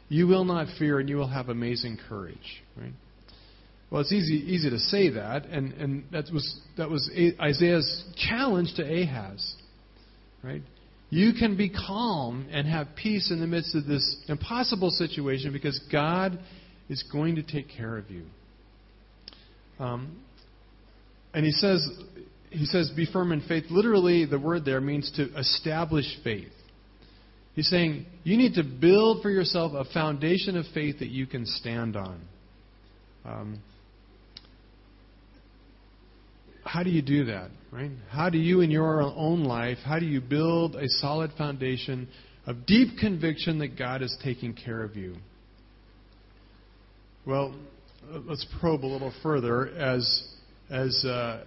You 0.08 0.26
will 0.26 0.44
not 0.44 0.66
fear 0.80 0.98
and 0.98 1.08
you 1.08 1.16
will 1.16 1.28
have 1.28 1.48
amazing 1.48 1.98
courage. 2.08 2.62
Right? 2.76 2.92
Well, 3.90 4.00
it's 4.02 4.12
easy, 4.12 4.36
easy 4.36 4.70
to 4.70 4.78
say 4.78 5.10
that, 5.10 5.46
and, 5.46 5.72
and 5.74 6.04
that 6.12 6.26
was, 6.32 6.60
that 6.76 6.88
was 6.88 7.10
Isaiah's 7.40 8.04
challenge 8.16 8.74
to 8.76 8.82
Ahaz. 8.82 9.56
Right? 10.44 10.62
You 11.10 11.32
can 11.32 11.56
be 11.56 11.68
calm 11.68 12.46
and 12.52 12.68
have 12.68 12.88
peace 12.94 13.32
in 13.32 13.40
the 13.40 13.48
midst 13.48 13.74
of 13.74 13.86
this 13.86 14.16
impossible 14.28 14.90
situation 14.90 15.52
because 15.52 15.78
God 15.90 16.38
is 16.88 17.02
going 17.12 17.34
to 17.34 17.42
take 17.42 17.68
care 17.68 17.98
of 17.98 18.10
you. 18.10 18.24
Um, 19.80 20.22
and 21.34 21.44
he 21.44 21.50
says, 21.50 21.88
he 22.50 22.66
says, 22.66 22.92
be 22.94 23.06
firm 23.12 23.32
in 23.32 23.40
faith. 23.42 23.64
Literally, 23.70 24.24
the 24.24 24.38
word 24.38 24.64
there 24.64 24.80
means 24.80 25.10
to 25.16 25.36
establish 25.36 26.06
faith. 26.22 26.52
He's 27.54 27.68
saying 27.68 28.06
you 28.22 28.36
need 28.36 28.54
to 28.54 28.62
build 28.62 29.22
for 29.22 29.30
yourself 29.30 29.72
a 29.72 29.84
foundation 29.92 30.56
of 30.56 30.64
faith 30.72 31.00
that 31.00 31.08
you 31.08 31.26
can 31.26 31.44
stand 31.44 31.96
on. 31.96 32.20
Um, 33.24 33.62
how 36.70 36.84
do 36.84 36.90
you 36.90 37.02
do 37.02 37.24
that, 37.24 37.50
right? 37.72 37.90
How 38.10 38.30
do 38.30 38.38
you, 38.38 38.60
in 38.60 38.70
your 38.70 39.02
own 39.02 39.42
life, 39.42 39.78
how 39.84 39.98
do 39.98 40.06
you 40.06 40.20
build 40.20 40.76
a 40.76 40.88
solid 40.88 41.32
foundation 41.36 42.06
of 42.46 42.64
deep 42.64 42.96
conviction 42.96 43.58
that 43.58 43.76
God 43.76 44.02
is 44.02 44.16
taking 44.22 44.54
care 44.54 44.84
of 44.84 44.94
you? 44.94 45.16
Well, 47.26 47.56
let's 48.08 48.46
probe 48.60 48.84
a 48.84 48.86
little 48.86 49.12
further 49.20 49.66
as 49.68 50.28
as 50.70 51.04
uh, 51.04 51.44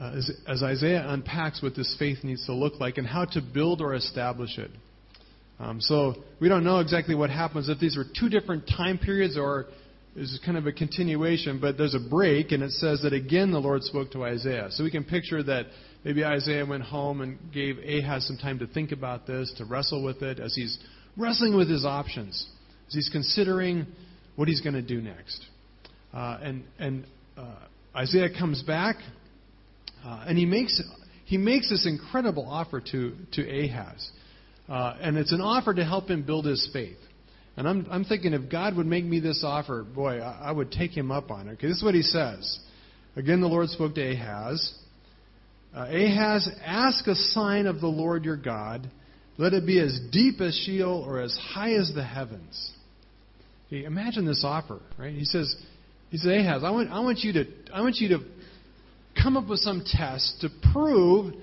as, 0.00 0.28
as, 0.48 0.64
Isaiah 0.64 1.04
unpacks 1.06 1.62
what 1.62 1.76
this 1.76 1.94
faith 1.96 2.24
needs 2.24 2.44
to 2.46 2.52
look 2.52 2.80
like 2.80 2.98
and 2.98 3.06
how 3.06 3.26
to 3.26 3.40
build 3.40 3.80
or 3.80 3.94
establish 3.94 4.58
it. 4.58 4.72
Um, 5.60 5.80
so 5.80 6.16
we 6.40 6.48
don't 6.48 6.64
know 6.64 6.80
exactly 6.80 7.14
what 7.14 7.30
happens 7.30 7.68
if 7.68 7.78
these 7.78 7.96
were 7.96 8.06
two 8.18 8.28
different 8.28 8.68
time 8.76 8.98
periods 8.98 9.38
or 9.38 9.66
is 10.16 10.40
kind 10.44 10.58
of 10.58 10.66
a 10.66 10.72
continuation, 10.72 11.60
but 11.60 11.78
there's 11.78 11.94
a 11.94 12.00
break, 12.00 12.52
and 12.52 12.62
it 12.62 12.72
says 12.72 13.02
that 13.02 13.12
again 13.12 13.52
the 13.52 13.60
Lord 13.60 13.82
spoke 13.84 14.10
to 14.12 14.24
Isaiah. 14.24 14.68
So 14.70 14.82
we 14.82 14.90
can 14.90 15.04
picture 15.04 15.42
that 15.42 15.66
maybe 16.04 16.24
Isaiah 16.24 16.66
went 16.66 16.82
home 16.82 17.20
and 17.20 17.38
gave 17.52 17.78
Ahaz 17.78 18.26
some 18.26 18.36
time 18.36 18.58
to 18.58 18.66
think 18.66 18.92
about 18.92 19.26
this, 19.26 19.52
to 19.58 19.64
wrestle 19.64 20.02
with 20.02 20.22
it, 20.22 20.40
as 20.40 20.54
he's 20.54 20.78
wrestling 21.16 21.56
with 21.56 21.70
his 21.70 21.84
options, 21.84 22.46
as 22.88 22.94
he's 22.94 23.08
considering 23.10 23.86
what 24.36 24.48
he's 24.48 24.60
going 24.60 24.74
to 24.74 24.82
do 24.82 25.00
next. 25.00 25.44
Uh, 26.12 26.38
and 26.42 26.64
and 26.78 27.04
uh, 27.36 27.54
Isaiah 27.94 28.30
comes 28.36 28.62
back, 28.62 28.96
uh, 30.04 30.24
and 30.26 30.36
he 30.36 30.44
makes 30.44 30.82
he 31.24 31.36
makes 31.36 31.70
this 31.70 31.86
incredible 31.86 32.46
offer 32.48 32.80
to 32.80 33.12
to 33.32 33.64
Ahaz, 33.64 34.10
uh, 34.68 34.96
and 35.00 35.16
it's 35.16 35.32
an 35.32 35.40
offer 35.40 35.72
to 35.72 35.84
help 35.84 36.08
him 36.08 36.22
build 36.22 36.46
his 36.46 36.68
faith. 36.72 36.98
And 37.56 37.68
I'm 37.68 37.86
I'm 37.90 38.04
thinking 38.04 38.32
if 38.32 38.50
God 38.50 38.76
would 38.76 38.86
make 38.86 39.04
me 39.04 39.20
this 39.20 39.42
offer, 39.44 39.82
boy, 39.82 40.20
I, 40.20 40.48
I 40.48 40.52
would 40.52 40.70
take 40.70 40.96
him 40.96 41.10
up 41.10 41.30
on 41.30 41.48
it. 41.48 41.52
Okay, 41.52 41.66
this 41.66 41.78
is 41.78 41.84
what 41.84 41.94
he 41.94 42.02
says. 42.02 42.58
Again, 43.16 43.40
the 43.40 43.48
Lord 43.48 43.68
spoke 43.68 43.94
to 43.96 44.12
Ahaz. 44.12 44.74
Uh, 45.74 45.86
Ahaz, 45.88 46.48
ask 46.64 47.06
a 47.06 47.14
sign 47.14 47.66
of 47.66 47.80
the 47.80 47.86
Lord 47.86 48.24
your 48.24 48.36
God. 48.36 48.88
Let 49.36 49.52
it 49.52 49.66
be 49.66 49.80
as 49.80 49.98
deep 50.12 50.40
as 50.40 50.54
Sheol 50.66 51.04
or 51.06 51.20
as 51.20 51.36
high 51.54 51.74
as 51.74 51.92
the 51.94 52.04
heavens. 52.04 52.72
Okay, 53.66 53.84
imagine 53.84 54.26
this 54.26 54.42
offer, 54.44 54.80
right? 54.98 55.14
He 55.14 55.24
says, 55.24 55.54
he 56.10 56.18
says, 56.18 56.30
Ahaz, 56.30 56.62
I 56.64 56.70
want, 56.70 56.90
I 56.90 57.00
want 57.00 57.20
you 57.20 57.32
to, 57.34 57.44
I 57.72 57.82
want 57.82 57.96
you 57.96 58.08
to 58.08 58.18
come 59.22 59.36
up 59.36 59.48
with 59.48 59.60
some 59.60 59.84
tests 59.84 60.38
to 60.40 60.48
prove 60.72 61.34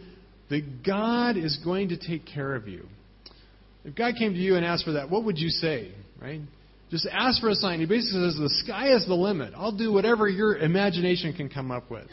that 0.49 0.83
God 0.85 1.37
is 1.37 1.57
going 1.63 1.89
to 1.89 1.97
take 1.97 2.25
care 2.25 2.55
of 2.55 2.67
you. 2.67 2.85
If 3.87 3.95
God 3.95 4.15
came 4.19 4.33
to 4.33 4.39
you 4.39 4.57
and 4.57 4.65
asked 4.65 4.83
for 4.83 4.91
that, 4.91 5.09
what 5.09 5.23
would 5.23 5.39
you 5.39 5.47
say, 5.47 5.93
right? 6.21 6.41
Just 6.91 7.07
ask 7.09 7.39
for 7.39 7.47
a 7.47 7.55
sign. 7.55 7.79
He 7.79 7.85
basically 7.85 8.29
says, 8.29 8.35
the 8.37 8.49
sky 8.65 8.93
is 8.93 9.05
the 9.07 9.13
limit. 9.13 9.53
I'll 9.55 9.75
do 9.75 9.93
whatever 9.93 10.27
your 10.27 10.57
imagination 10.57 11.31
can 11.31 11.47
come 11.47 11.71
up 11.71 11.89
with. 11.89 12.07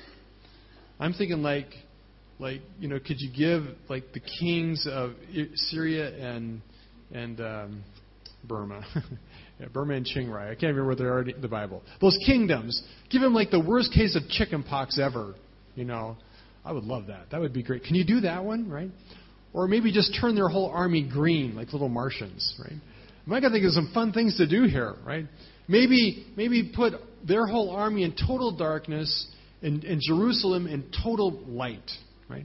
I'm 1.01 1.15
thinking 1.15 1.43
like, 1.43 1.67
like 2.39 2.61
you 2.79 2.87
know, 2.87 3.01
could 3.01 3.21
you 3.21 3.29
give 3.29 3.75
like 3.89 4.05
the 4.13 4.21
kings 4.21 4.87
of 4.89 5.15
Syria 5.55 6.15
and 6.17 6.63
and 7.13 7.41
um, 7.41 7.85
Burma? 8.47 8.87
Yeah, 9.61 9.69
Burma 9.69 9.95
and 9.95 10.05
Chiang 10.05 10.29
Rai. 10.29 10.47
I 10.47 10.57
can't 10.57 10.75
remember 10.75 10.87
where 10.87 10.97
they 10.97 11.05
are 11.05 11.23
in 11.23 11.41
the 11.41 11.47
Bible. 11.47 11.85
Those 12.01 12.19
kingdoms. 12.27 12.83
Give 13.09 13.23
them 13.23 13.35
like 13.35 13.53
the 13.53 13.61
worst 13.61 13.93
case 13.93 14.17
of 14.17 14.29
chicken 14.29 14.65
pox 14.65 14.99
ever. 14.99 15.37
You 15.77 15.85
know, 15.85 16.17
I 16.65 16.73
would 16.73 16.83
love 16.83 17.07
that. 17.07 17.31
That 17.31 17.41
would 17.41 17.53
be 17.53 17.63
great. 17.63 17.85
Can 17.85 17.95
you 17.95 18.05
do 18.05 18.23
that 18.23 18.45
one, 18.45 18.69
right? 18.69 18.91
Or 19.55 19.69
maybe 19.69 19.93
just 19.93 20.19
turn 20.21 20.35
their 20.35 20.49
whole 20.49 20.69
army 20.69 21.09
green, 21.09 21.55
like 21.55 21.73
little 21.73 21.89
Martians, 21.89 22.55
right? 22.59 22.77
I 23.27 23.41
to 23.41 23.51
think 23.51 23.65
of 23.65 23.73
some 23.73 23.91
fun 23.95 24.13
things 24.13 24.37
to 24.37 24.47
do 24.47 24.65
here, 24.65 24.97
right? 25.07 25.27
Maybe, 25.69 26.27
maybe 26.37 26.73
put 26.75 26.93
their 27.27 27.47
whole 27.47 27.71
army 27.71 28.03
in 28.03 28.13
total 28.13 28.55
darkness 28.55 29.29
and, 29.63 29.83
and 29.85 30.01
Jerusalem 30.07 30.67
in 30.67 30.85
total 31.03 31.41
light, 31.47 31.91
right? 32.29 32.45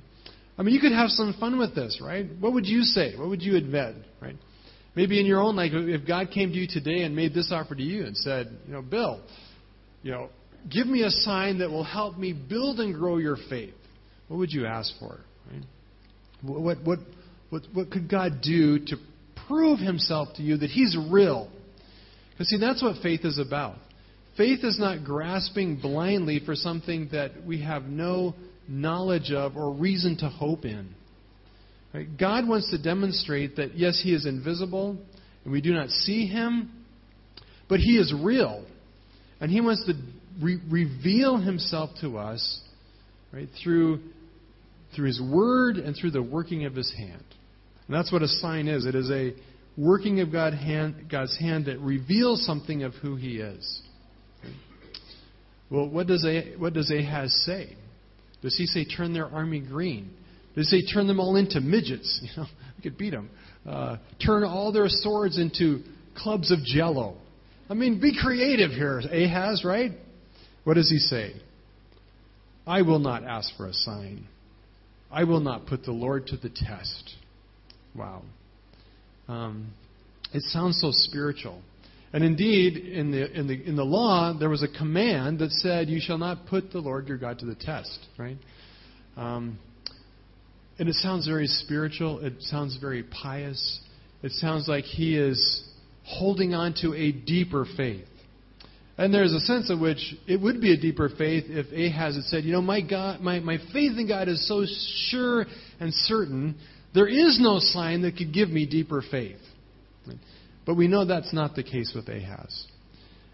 I 0.58 0.62
mean, 0.62 0.74
you 0.74 0.80
could 0.80 0.94
have 0.94 1.10
some 1.10 1.36
fun 1.40 1.60
with 1.60 1.76
this, 1.76 2.00
right? 2.02 2.28
What 2.40 2.54
would 2.54 2.66
you 2.66 2.84
say? 2.84 3.16
What 3.18 3.28
would 3.30 3.42
you 3.42 3.58
invent, 3.58 3.98
right? 4.22 4.38
Maybe 4.96 5.20
in 5.20 5.26
your 5.26 5.42
own 5.42 5.56
life, 5.56 5.72
if 5.74 6.08
God 6.08 6.30
came 6.32 6.52
to 6.52 6.56
you 6.56 6.68
today 6.68 7.04
and 7.04 7.16
made 7.16 7.34
this 7.34 7.52
offer 7.52 7.76
to 7.76 7.84
you 7.84 8.06
and 8.06 8.16
said, 8.16 8.58
you 8.68 8.74
know, 8.74 8.82
Bill, 8.82 9.22
you 10.04 10.12
know, 10.12 10.30
give 10.70 10.88
me 10.88 11.04
a 11.04 11.10
sign 11.10 11.60
that 11.60 11.70
will 11.70 11.84
help 11.84 12.18
me 12.18 12.34
build 12.34 12.80
and 12.80 12.94
grow 12.94 13.18
your 13.18 13.38
faith. 13.50 13.74
What 14.28 14.38
would 14.38 14.52
you 14.52 14.66
ask 14.66 14.92
for? 15.00 15.20
Right? 15.52 15.64
What, 16.42 16.84
what, 16.84 17.00
what, 17.50 17.62
what 17.74 17.92
could 17.92 18.10
God 18.10 18.42
do 18.42 18.80
to 18.80 18.98
prove 19.48 19.80
himself 19.80 20.30
to 20.36 20.42
you 20.42 20.58
that 20.58 20.70
he's 20.70 20.98
real? 21.10 21.50
Because, 22.32 22.50
see, 22.50 22.60
that's 22.60 22.82
what 22.82 23.02
faith 23.02 23.22
is 23.24 23.40
about. 23.40 23.76
Faith 24.38 24.64
is 24.64 24.80
not 24.80 25.04
grasping 25.04 25.80
blindly 25.82 26.40
for 26.46 26.56
something 26.56 27.10
that 27.12 27.44
we 27.46 27.62
have 27.62 27.84
no 27.84 28.36
knowledge 28.68 29.32
of 29.32 29.58
or 29.58 29.74
reason 29.74 30.16
to 30.18 30.30
hope 30.30 30.64
in. 30.64 30.96
Right? 31.94 32.08
God 32.18 32.48
wants 32.48 32.70
to 32.72 32.82
demonstrate 32.82 33.58
that, 33.58 33.76
yes, 33.76 34.00
He 34.02 34.14
is 34.14 34.26
invisible 34.26 34.98
and 35.44 35.52
we 35.52 35.62
do 35.62 35.74
not 35.74 35.90
see 35.90 36.28
Him, 36.28 36.72
but 37.68 37.80
He 37.80 37.98
is 37.98 38.14
real. 38.18 38.66
And 39.42 39.52
He 39.52 39.62
wants 39.62 39.86
to 39.88 39.94
re- 40.42 40.62
reveal 40.70 41.38
Himself 41.38 41.90
to 42.02 42.18
us 42.18 42.62
right, 43.34 43.50
through, 43.64 44.00
through 44.96 45.08
His 45.08 45.22
Word 45.22 45.78
and 45.78 45.96
through 45.96 46.12
the 46.12 46.22
working 46.22 46.66
of 46.66 46.76
His 46.76 46.94
hand. 46.98 47.24
And 47.88 47.96
that's 47.96 48.12
what 48.12 48.22
a 48.22 48.28
sign 48.28 48.68
is 48.68 48.86
it 48.86 48.96
is 48.96 49.10
a 49.10 49.34
working 49.78 50.20
of 50.20 50.32
God 50.32 50.54
hand, 50.54 51.08
God's 51.10 51.38
hand 51.40 51.66
that 51.66 51.80
reveals 51.80 52.46
something 52.46 52.84
of 52.84 52.94
who 52.96 53.16
He 53.16 53.38
is. 53.38 53.82
Well, 55.70 55.88
what 55.88 56.08
does, 56.08 56.26
what 56.58 56.74
does 56.74 56.92
Ahaz 56.92 57.34
say? 57.46 57.76
Does 58.42 58.56
he 58.58 58.66
say, 58.66 58.86
turn 58.86 59.14
their 59.14 59.28
army 59.28 59.60
green? 59.60 60.12
They 60.56 60.64
say 60.64 60.82
turn 60.82 61.08
them 61.08 61.20
all 61.20 61.36
into 61.36 61.62
midgets. 61.62 62.22
You 62.36 62.44
know, 62.44 62.50
we 62.78 62.84
could 62.84 62.98
beat 62.98 63.12
them. 63.12 63.30
Uh, 63.68 63.98
turn 64.26 64.44
all 64.44 64.72
their 64.72 64.88
swords 64.88 65.38
into 65.38 65.82
clubs 66.16 66.52
of 66.52 66.60
jello. 66.64 67.18
I 67.70 67.74
mean, 67.74 68.00
be 68.00 68.18
creative 68.20 68.72
here, 68.72 69.00
Ahaz, 69.00 69.64
right? 69.66 69.92
What 70.64 70.76
does 70.76 70.90
he 70.90 70.98
say? 70.98 71.34
I 72.66 72.82
will 72.84 73.00
not 73.00 73.24
ask 73.24 73.56
for 73.58 73.68
a 73.68 73.74
sign. 73.74 74.28
I 75.12 75.24
will 75.24 75.40
not 75.40 75.66
put 75.66 75.84
the 75.84 75.92
Lord 75.92 76.28
to 76.28 76.38
the 76.38 76.50
test. 76.50 77.16
Wow. 77.96 78.22
Um, 79.28 79.74
it 80.34 80.44
sounds 80.44 80.80
so 80.80 80.90
spiritual. 80.92 81.62
And 82.12 82.24
indeed, 82.24 82.78
in 82.78 83.12
the, 83.12 83.32
in, 83.40 83.48
the, 83.48 83.68
in 83.68 83.76
the 83.76 83.84
law, 83.84 84.36
there 84.38 84.50
was 84.50 84.64
a 84.64 84.68
command 84.68 85.40
that 85.40 85.52
said, 85.52 85.90
You 85.90 86.00
shall 86.02 86.18
not 86.18 86.48
put 86.48 86.72
the 86.72 86.80
Lord 86.80 87.08
your 87.08 87.18
God 87.18 87.40
to 87.40 87.46
the 87.46 87.56
test, 87.56 88.00
right? 88.18 88.38
Um, 89.16 89.60
and 90.80 90.88
it 90.88 90.96
sounds 90.96 91.28
very 91.28 91.48
spiritual. 91.48 92.20
It 92.20 92.36
sounds 92.40 92.78
very 92.78 93.04
pious. 93.04 93.80
It 94.24 94.32
sounds 94.34 94.68
like 94.68 94.86
he 94.86 95.18
is 95.18 95.64
holding 96.04 96.54
on 96.54 96.74
to 96.82 96.96
a 96.96 97.12
deeper 97.12 97.66
faith. 97.78 98.08
And 99.00 99.14
there's 99.14 99.32
a 99.32 99.40
sense 99.40 99.70
in 99.70 99.80
which 99.80 100.14
it 100.28 100.42
would 100.42 100.60
be 100.60 100.74
a 100.74 100.78
deeper 100.78 101.08
faith 101.08 101.46
if 101.48 101.68
Ahaz 101.68 102.16
had 102.16 102.26
said, 102.26 102.44
You 102.44 102.52
know, 102.52 102.62
my, 102.62 102.82
God, 102.82 103.22
my, 103.22 103.40
my 103.40 103.58
faith 103.72 103.98
in 103.98 104.10
God 104.10 104.28
is 104.28 104.46
so 104.46 104.66
sure 105.08 105.46
and 105.80 105.94
certain, 105.94 106.58
there 106.94 107.08
is 107.08 107.40
no 107.42 107.60
sign 107.60 108.02
that 108.02 108.18
could 108.18 108.34
give 108.34 108.50
me 108.50 108.66
deeper 108.66 109.02
faith. 109.10 109.40
But 110.66 110.76
we 110.76 110.90
know 110.90 111.06
that's 111.06 111.32
not 111.32 111.56
the 111.56 111.64
case 111.64 111.94
with 111.96 112.10
Ahaz. 112.10 112.68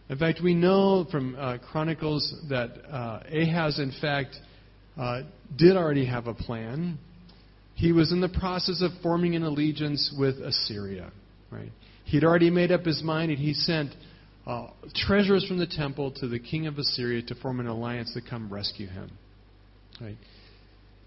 In 0.07 0.19
fact, 0.19 0.39
we 0.43 0.53
know 0.53 1.07
from 1.09 1.35
uh, 1.35 1.57
Chronicles 1.71 2.31
that 2.47 2.69
uh, 2.87 3.21
Ahaz, 3.27 3.79
in 3.79 3.91
fact, 3.99 4.35
uh, 4.95 5.21
did 5.57 5.75
already 5.75 6.05
have 6.05 6.27
a 6.27 6.35
plan. 6.35 6.99
He 7.73 7.91
was 7.91 8.11
in 8.11 8.21
the 8.21 8.29
process 8.29 8.83
of 8.83 8.91
forming 9.01 9.35
an 9.35 9.41
allegiance 9.41 10.13
with 10.15 10.35
Assyria. 10.35 11.11
Right? 11.49 11.71
He'd 12.03 12.23
already 12.23 12.51
made 12.51 12.71
up 12.71 12.85
his 12.85 13.01
mind, 13.01 13.31
and 13.31 13.39
he 13.39 13.55
sent 13.55 13.95
uh, 14.47 14.67
treasures 14.95 15.45
from 15.47 15.57
the 15.57 15.67
temple 15.67 16.11
to 16.11 16.27
the 16.27 16.39
king 16.39 16.67
of 16.67 16.77
Assyria 16.77 17.21
to 17.23 17.35
form 17.35 17.59
an 17.59 17.67
alliance 17.67 18.13
to 18.13 18.21
come 18.21 18.51
rescue 18.51 18.87
him. 18.87 19.11
Right? 19.99 20.17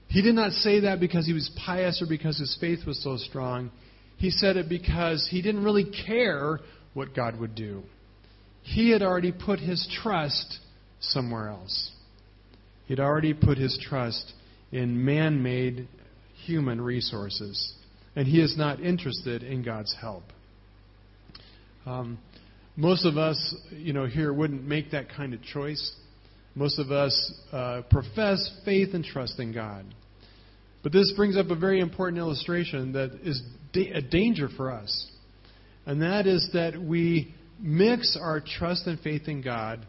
He 0.08 0.22
did 0.22 0.34
not 0.34 0.52
say 0.52 0.80
that 0.80 1.00
because 1.00 1.26
he 1.26 1.32
was 1.32 1.50
pious 1.64 2.02
or 2.02 2.06
because 2.08 2.38
his 2.38 2.56
faith 2.60 2.80
was 2.86 3.02
so 3.02 3.16
strong. 3.16 3.70
He 4.16 4.30
said 4.30 4.56
it 4.56 4.68
because 4.68 5.28
he 5.30 5.42
didn't 5.42 5.62
really 5.62 5.86
care 6.06 6.58
what 6.94 7.14
God 7.14 7.38
would 7.38 7.54
do. 7.54 7.82
He 8.62 8.90
had 8.90 9.02
already 9.02 9.32
put 9.32 9.60
his 9.60 9.86
trust 10.02 10.58
somewhere 11.00 11.48
else. 11.48 11.92
He 12.86 12.92
had 12.92 13.00
already 13.00 13.34
put 13.34 13.58
his 13.58 13.78
trust 13.80 14.32
in 14.72 15.04
man 15.04 15.42
made 15.42 15.88
human 16.44 16.80
resources. 16.80 17.74
And 18.16 18.26
he 18.26 18.40
is 18.40 18.56
not 18.56 18.80
interested 18.80 19.42
in 19.42 19.62
God's 19.62 19.94
help. 20.00 20.24
Um, 21.86 22.18
most 22.78 23.04
of 23.04 23.18
us, 23.18 23.56
you 23.72 23.92
know, 23.92 24.06
here 24.06 24.32
wouldn't 24.32 24.62
make 24.62 24.92
that 24.92 25.08
kind 25.08 25.34
of 25.34 25.42
choice. 25.42 25.96
Most 26.54 26.78
of 26.78 26.92
us 26.92 27.32
uh, 27.52 27.82
profess 27.90 28.52
faith 28.64 28.94
and 28.94 29.04
trust 29.04 29.40
in 29.40 29.52
God. 29.52 29.84
But 30.84 30.92
this 30.92 31.12
brings 31.16 31.36
up 31.36 31.50
a 31.50 31.56
very 31.56 31.80
important 31.80 32.18
illustration 32.18 32.92
that 32.92 33.18
is 33.24 33.42
da- 33.72 33.90
a 33.90 34.00
danger 34.00 34.48
for 34.56 34.70
us. 34.70 35.10
And 35.86 36.02
that 36.02 36.28
is 36.28 36.50
that 36.52 36.80
we 36.80 37.34
mix 37.58 38.16
our 38.16 38.40
trust 38.40 38.86
and 38.86 39.00
faith 39.00 39.26
in 39.26 39.42
God 39.42 39.84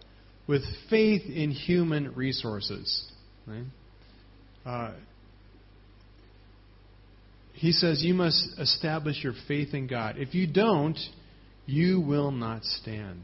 with 0.47 0.63
faith 0.89 1.21
in 1.29 1.51
human 1.51 2.15
resources. 2.15 3.07
Right? 3.45 3.65
Uh, 4.65 4.93
he 7.53 7.71
says 7.71 8.01
you 8.03 8.15
must 8.15 8.57
establish 8.57 9.23
your 9.23 9.33
faith 9.47 9.75
in 9.75 9.85
God. 9.85 10.15
If 10.17 10.33
you 10.33 10.51
don't, 10.51 10.97
you 11.69 12.01
will 12.01 12.31
not 12.31 12.63
stand. 12.63 13.23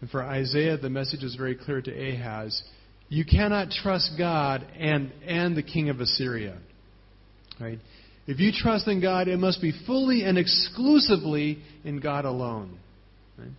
And 0.00 0.08
for 0.08 0.22
Isaiah, 0.22 0.78
the 0.78 0.88
message 0.88 1.22
is 1.22 1.34
very 1.34 1.54
clear 1.54 1.82
to 1.82 1.90
Ahaz. 1.90 2.62
You 3.08 3.24
cannot 3.24 3.70
trust 3.70 4.12
God 4.16 4.64
and, 4.78 5.12
and 5.26 5.56
the 5.56 5.62
king 5.62 5.88
of 5.88 6.00
Assyria. 6.00 6.58
Right? 7.60 7.78
If 8.26 8.38
you 8.38 8.52
trust 8.54 8.86
in 8.86 9.02
God, 9.02 9.28
it 9.28 9.38
must 9.38 9.60
be 9.60 9.72
fully 9.86 10.22
and 10.22 10.38
exclusively 10.38 11.58
in 11.84 11.98
God 11.98 12.24
alone. 12.24 12.78
Right? 13.36 13.50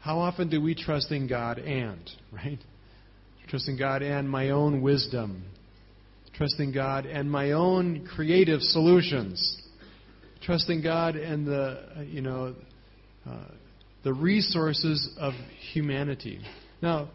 How 0.00 0.18
often 0.18 0.50
do 0.50 0.60
we 0.60 0.74
trust 0.74 1.12
in 1.12 1.28
God 1.28 1.58
and, 1.58 2.10
right? 2.32 2.58
Trust 3.48 3.68
in 3.68 3.78
God 3.78 4.02
and 4.02 4.28
my 4.28 4.50
own 4.50 4.82
wisdom. 4.82 5.44
Trust 6.34 6.58
in 6.58 6.72
God 6.72 7.06
and 7.06 7.30
my 7.30 7.52
own 7.52 8.06
creative 8.14 8.60
solutions. 8.60 9.62
Trust 10.42 10.68
in 10.68 10.82
God 10.82 11.16
and 11.16 11.46
the, 11.46 12.06
you 12.06 12.20
know, 12.20 12.54
uh, 13.28 13.36
the 14.04 14.12
resources 14.12 15.10
of 15.18 15.34
humanity. 15.72 16.40
Now, 16.80 17.10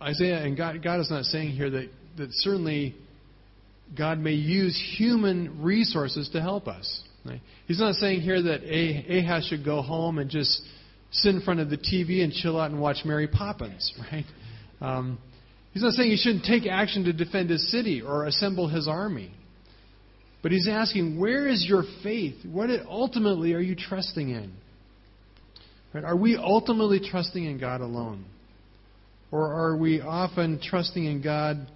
Isaiah 0.00 0.44
and 0.44 0.56
God, 0.56 0.82
God 0.82 1.00
is 1.00 1.10
not 1.10 1.24
saying 1.24 1.50
here 1.50 1.70
that, 1.70 1.88
that 2.18 2.28
certainly 2.30 2.94
God 3.96 4.18
may 4.18 4.32
use 4.32 4.80
human 4.98 5.62
resources 5.62 6.28
to 6.30 6.40
help 6.40 6.68
us. 6.68 7.02
Right? 7.24 7.40
He's 7.66 7.80
not 7.80 7.94
saying 7.94 8.20
here 8.20 8.42
that 8.42 8.62
Ahaz 8.64 9.46
should 9.46 9.64
go 9.64 9.82
home 9.82 10.18
and 10.18 10.28
just 10.28 10.62
sit 11.12 11.34
in 11.34 11.40
front 11.42 11.60
of 11.60 11.70
the 11.70 11.76
TV 11.76 12.22
and 12.22 12.32
chill 12.32 12.58
out 12.58 12.70
and 12.70 12.80
watch 12.80 12.98
Mary 13.04 13.28
Poppins, 13.28 13.92
right? 14.12 14.24
Um, 14.80 15.18
he's 15.72 15.82
not 15.82 15.92
saying 15.92 16.10
he 16.10 16.16
shouldn't 16.16 16.44
take 16.44 16.66
action 16.66 17.04
to 17.04 17.12
defend 17.12 17.50
his 17.50 17.70
city 17.70 18.02
or 18.02 18.26
assemble 18.26 18.68
his 18.68 18.88
army. 18.88 19.32
But 20.42 20.52
he's 20.52 20.68
asking, 20.68 21.20
where 21.20 21.46
is 21.46 21.64
your 21.68 21.84
faith? 22.02 22.34
What 22.44 22.68
ultimately 22.88 23.52
are 23.54 23.60
you 23.60 23.76
trusting 23.76 24.28
in? 24.28 24.52
Right? 25.94 26.04
Are 26.04 26.16
we 26.16 26.36
ultimately 26.36 27.00
trusting 27.00 27.44
in 27.44 27.58
God 27.58 27.80
alone? 27.80 28.24
Or 29.30 29.52
are 29.52 29.76
we 29.76 30.00
often 30.00 30.60
trusting 30.60 31.04
in 31.04 31.22
God 31.22 31.66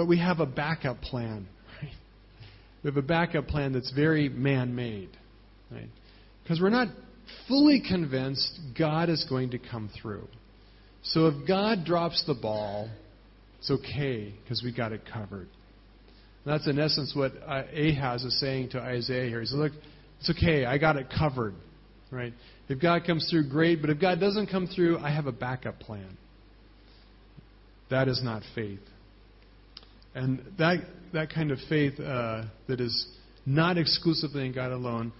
but 0.00 0.06
we 0.06 0.18
have 0.18 0.40
a 0.40 0.46
backup 0.46 1.02
plan. 1.02 1.46
Right? 1.82 1.92
We 2.82 2.88
have 2.88 2.96
a 2.96 3.06
backup 3.06 3.48
plan 3.48 3.74
that's 3.74 3.92
very 3.92 4.30
man 4.30 4.74
made. 4.74 5.10
Right? 5.70 5.88
Because 6.42 6.60
we're 6.60 6.70
not 6.70 6.88
fully 7.48 7.82
convinced 7.86 8.58
God 8.78 9.10
is 9.10 9.26
going 9.28 9.50
to 9.50 9.58
come 9.58 9.90
through. 10.00 10.26
So 11.02 11.26
if 11.26 11.46
God 11.46 11.84
drops 11.84 12.24
the 12.26 12.34
ball, 12.34 12.88
it's 13.58 13.70
okay 13.70 14.32
because 14.42 14.62
we 14.64 14.72
got 14.74 14.92
it 14.92 15.02
covered. 15.12 15.48
And 16.44 16.54
that's 16.54 16.66
in 16.66 16.78
essence 16.78 17.12
what 17.14 17.32
uh, 17.46 17.62
Ahaz 17.74 18.24
is 18.24 18.38
saying 18.40 18.70
to 18.70 18.80
Isaiah 18.80 19.28
here. 19.28 19.40
He 19.40 19.46
says, 19.46 19.58
Look, 19.58 19.72
it's 20.20 20.30
okay, 20.30 20.64
I 20.64 20.78
got 20.78 20.96
it 20.96 21.08
covered. 21.16 21.54
Right? 22.10 22.32
If 22.68 22.80
God 22.80 23.04
comes 23.06 23.28
through, 23.30 23.48
great, 23.48 23.80
but 23.80 23.90
if 23.90 24.00
God 24.00 24.20
doesn't 24.20 24.48
come 24.48 24.66
through, 24.66 24.98
I 24.98 25.10
have 25.10 25.26
a 25.26 25.32
backup 25.32 25.80
plan. 25.80 26.16
That 27.90 28.08
is 28.08 28.20
not 28.22 28.42
faith. 28.54 28.80
And 30.14 30.42
that, 30.58 30.78
that 31.12 31.32
kind 31.32 31.50
of 31.50 31.58
faith 31.68 31.98
uh, 32.00 32.44
that 32.68 32.80
is 32.80 33.08
not 33.46 33.78
exclusively 33.78 34.46
in 34.46 34.52
God 34.52 34.72
alone, 34.72 35.12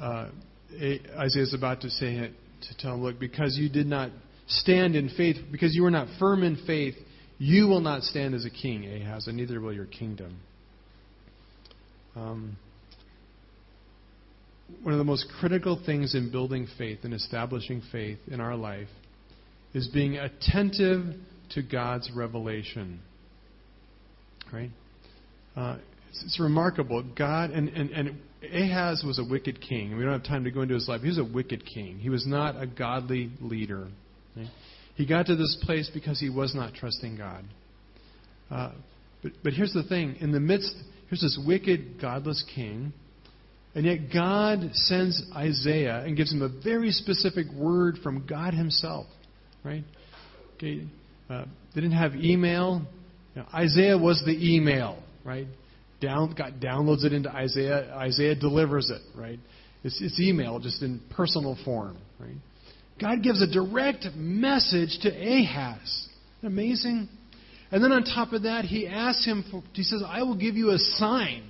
uh, 0.00 0.28
Isaiah 0.72 1.42
is 1.42 1.54
about 1.54 1.82
to 1.82 1.90
say 1.90 2.14
it 2.16 2.32
to 2.68 2.76
tell 2.78 2.94
him, 2.94 3.02
look, 3.02 3.18
because 3.18 3.56
you 3.56 3.68
did 3.68 3.86
not 3.86 4.10
stand 4.46 4.96
in 4.96 5.08
faith, 5.10 5.36
because 5.50 5.74
you 5.74 5.82
were 5.82 5.90
not 5.90 6.08
firm 6.18 6.42
in 6.42 6.56
faith, 6.66 6.94
you 7.38 7.66
will 7.66 7.80
not 7.80 8.02
stand 8.02 8.34
as 8.34 8.44
a 8.44 8.50
king, 8.50 8.86
Ahaz, 8.86 9.26
and 9.26 9.36
neither 9.36 9.60
will 9.60 9.72
your 9.72 9.86
kingdom. 9.86 10.38
Um, 12.16 12.56
one 14.82 14.94
of 14.94 14.98
the 14.98 15.04
most 15.04 15.26
critical 15.40 15.80
things 15.84 16.14
in 16.14 16.30
building 16.30 16.66
faith 16.78 17.00
and 17.02 17.12
establishing 17.12 17.82
faith 17.92 18.18
in 18.28 18.40
our 18.40 18.56
life 18.56 18.88
is 19.74 19.88
being 19.88 20.16
attentive 20.16 21.14
to 21.50 21.62
God's 21.62 22.10
revelation 22.14 23.00
right? 24.54 24.70
Uh, 25.56 25.76
it's, 26.10 26.22
it's, 26.24 26.40
remarkable. 26.40 27.02
God, 27.16 27.50
and, 27.50 27.68
and, 27.68 27.90
and 27.90 28.18
Ahaz 28.42 29.02
was 29.04 29.18
a 29.18 29.24
wicked 29.24 29.60
king. 29.60 29.96
We 29.96 30.04
don't 30.04 30.12
have 30.12 30.24
time 30.24 30.44
to 30.44 30.50
go 30.50 30.62
into 30.62 30.74
his 30.74 30.88
life. 30.88 31.00
He 31.00 31.08
was 31.08 31.18
a 31.18 31.24
wicked 31.24 31.64
king. 31.66 31.98
He 31.98 32.10
was 32.10 32.26
not 32.26 32.60
a 32.60 32.66
godly 32.66 33.30
leader. 33.40 33.88
Right? 34.36 34.48
He 34.94 35.06
got 35.06 35.26
to 35.26 35.36
this 35.36 35.58
place 35.62 35.90
because 35.92 36.20
he 36.20 36.30
was 36.30 36.54
not 36.54 36.74
trusting 36.74 37.16
God. 37.16 37.44
Uh, 38.50 38.72
but, 39.22 39.32
but 39.42 39.52
here's 39.52 39.72
the 39.72 39.82
thing 39.82 40.16
in 40.20 40.32
the 40.32 40.40
midst, 40.40 40.74
here's 41.14 41.20
this 41.20 41.38
wicked, 41.46 42.00
godless 42.00 42.44
king. 42.54 42.92
And 43.74 43.84
yet 43.86 44.12
God 44.12 44.70
sends 44.74 45.22
Isaiah 45.34 46.02
and 46.04 46.16
gives 46.16 46.32
him 46.32 46.42
a 46.42 46.48
very 46.62 46.90
specific 46.90 47.46
word 47.52 47.98
from 48.02 48.26
God 48.26 48.54
Himself. 48.54 49.06
Right? 49.64 49.84
Okay. 50.56 50.86
Uh, 51.30 51.44
they 51.74 51.80
didn't 51.80 51.96
have 51.96 52.14
email. 52.14 52.82
Now, 53.34 53.46
Isaiah 53.52 53.98
was 53.98 54.22
the 54.24 54.32
email, 54.32 55.02
right? 55.24 55.46
Down, 56.00 56.34
God 56.36 56.60
downloads 56.60 57.04
it 57.04 57.12
into 57.12 57.30
Isaiah. 57.30 57.94
Isaiah 57.96 58.34
delivers 58.34 58.90
it, 58.90 59.02
right? 59.18 59.38
It's, 59.82 60.00
it's 60.00 60.20
email, 60.20 60.58
just 60.60 60.82
in 60.82 61.00
personal 61.10 61.56
form, 61.64 61.96
right? 62.20 62.36
God 63.00 63.22
gives 63.22 63.42
a 63.42 63.50
direct 63.50 64.06
message 64.14 64.98
to 65.02 65.10
Ahaz. 65.10 66.08
Amazing. 66.42 67.08
And 67.74 67.82
then 67.82 67.90
on 67.90 68.04
top 68.04 68.32
of 68.32 68.44
that, 68.44 68.64
he 68.64 68.86
asks 68.86 69.26
him, 69.26 69.44
for, 69.50 69.60
he 69.72 69.82
says, 69.82 70.00
I 70.06 70.22
will 70.22 70.36
give 70.36 70.54
you 70.54 70.70
a 70.70 70.78
sign. 70.78 71.42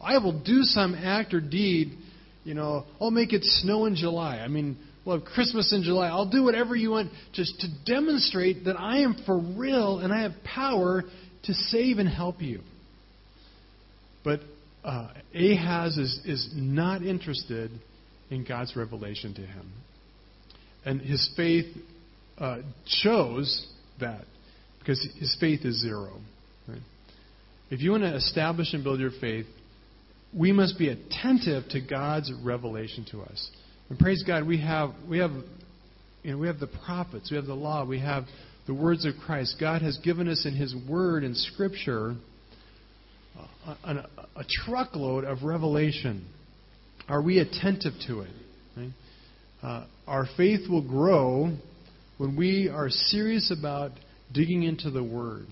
I 0.00 0.18
will 0.18 0.40
do 0.40 0.62
some 0.62 0.94
act 0.94 1.34
or 1.34 1.40
deed. 1.40 1.98
You 2.44 2.54
know, 2.54 2.84
I'll 3.00 3.10
make 3.10 3.32
it 3.32 3.42
snow 3.42 3.86
in 3.86 3.96
July. 3.96 4.36
I 4.36 4.46
mean, 4.46 4.76
we'll 5.04 5.18
have 5.18 5.26
Christmas 5.26 5.72
in 5.72 5.82
July. 5.82 6.06
I'll 6.06 6.30
do 6.30 6.44
whatever 6.44 6.76
you 6.76 6.92
want 6.92 7.10
just 7.32 7.58
to 7.58 7.66
demonstrate 7.92 8.66
that 8.66 8.78
I 8.78 8.98
am 8.98 9.16
for 9.26 9.36
real 9.36 9.98
and 9.98 10.12
I 10.12 10.22
have 10.22 10.44
power 10.44 11.02
to 11.42 11.54
save 11.54 11.98
and 11.98 12.08
help 12.08 12.40
you. 12.40 12.60
But 14.22 14.42
uh, 14.84 15.08
Ahaz 15.34 15.98
is, 15.98 16.20
is 16.24 16.50
not 16.54 17.02
interested 17.02 17.72
in 18.30 18.44
God's 18.44 18.76
revelation 18.76 19.34
to 19.34 19.40
him. 19.40 19.72
And 20.84 21.00
his 21.00 21.28
faith 21.36 21.66
uh, 22.38 22.58
shows 22.86 23.66
that 23.98 24.24
because 24.84 25.06
his 25.18 25.34
faith 25.40 25.64
is 25.64 25.80
zero. 25.80 26.12
Right? 26.68 26.82
If 27.70 27.80
you 27.80 27.92
want 27.92 28.02
to 28.02 28.14
establish 28.14 28.74
and 28.74 28.84
build 28.84 29.00
your 29.00 29.12
faith, 29.18 29.46
we 30.36 30.52
must 30.52 30.78
be 30.78 30.88
attentive 30.88 31.68
to 31.70 31.80
God's 31.80 32.30
revelation 32.44 33.06
to 33.12 33.22
us. 33.22 33.50
And 33.88 33.98
praise 33.98 34.22
God, 34.26 34.46
we 34.46 34.60
have 34.60 34.90
we 35.08 35.18
have 35.18 35.30
you 36.22 36.32
know 36.32 36.38
we 36.38 36.48
have 36.48 36.58
the 36.58 36.70
prophets, 36.84 37.30
we 37.30 37.36
have 37.36 37.46
the 37.46 37.54
law, 37.54 37.84
we 37.84 38.00
have 38.00 38.24
the 38.66 38.74
words 38.74 39.06
of 39.06 39.14
Christ. 39.24 39.56
God 39.58 39.82
has 39.82 39.98
given 39.98 40.28
us 40.28 40.44
in 40.46 40.54
His 40.54 40.74
Word 40.88 41.24
and 41.24 41.36
Scripture 41.36 42.16
a, 43.66 43.90
a, 43.90 43.94
a 44.36 44.44
truckload 44.64 45.24
of 45.24 45.42
revelation. 45.42 46.26
Are 47.08 47.22
we 47.22 47.38
attentive 47.38 47.92
to 48.06 48.20
it? 48.20 48.30
Right? 48.76 48.90
Uh, 49.62 49.86
our 50.06 50.26
faith 50.36 50.68
will 50.68 50.86
grow 50.86 51.50
when 52.18 52.36
we 52.36 52.68
are 52.68 52.88
serious 52.90 53.54
about 53.56 53.92
digging 54.32 54.62
into 54.62 54.90
the 54.90 55.02
Word. 55.02 55.46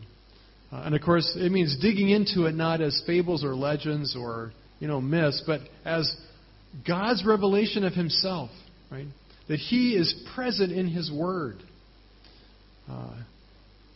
Uh, 0.73 0.83
and 0.87 0.95
of 0.95 1.03
course, 1.03 1.37
it 1.37 1.53
means 1.53 1.77
digging 1.81 2.09
into 2.09 2.47
it 2.47 2.55
not 2.55 2.81
as 2.81 3.03
fables 3.07 3.45
or 3.45 3.55
legends 3.55 4.17
or 4.19 4.53
you 4.81 4.89
know 4.89 5.01
myths, 5.01 5.43
but 5.47 5.61
as 5.85 6.15
God's 6.87 7.25
revelation 7.27 7.85
of 7.85 7.93
Himself, 7.93 8.51
right? 8.91 9.07
That 9.49 9.59
He 9.59 9.95
is 9.95 10.15
present 10.35 10.73
in 10.73 10.89
His 10.89 11.11
Word. 11.13 11.59
Uh, 12.91 13.17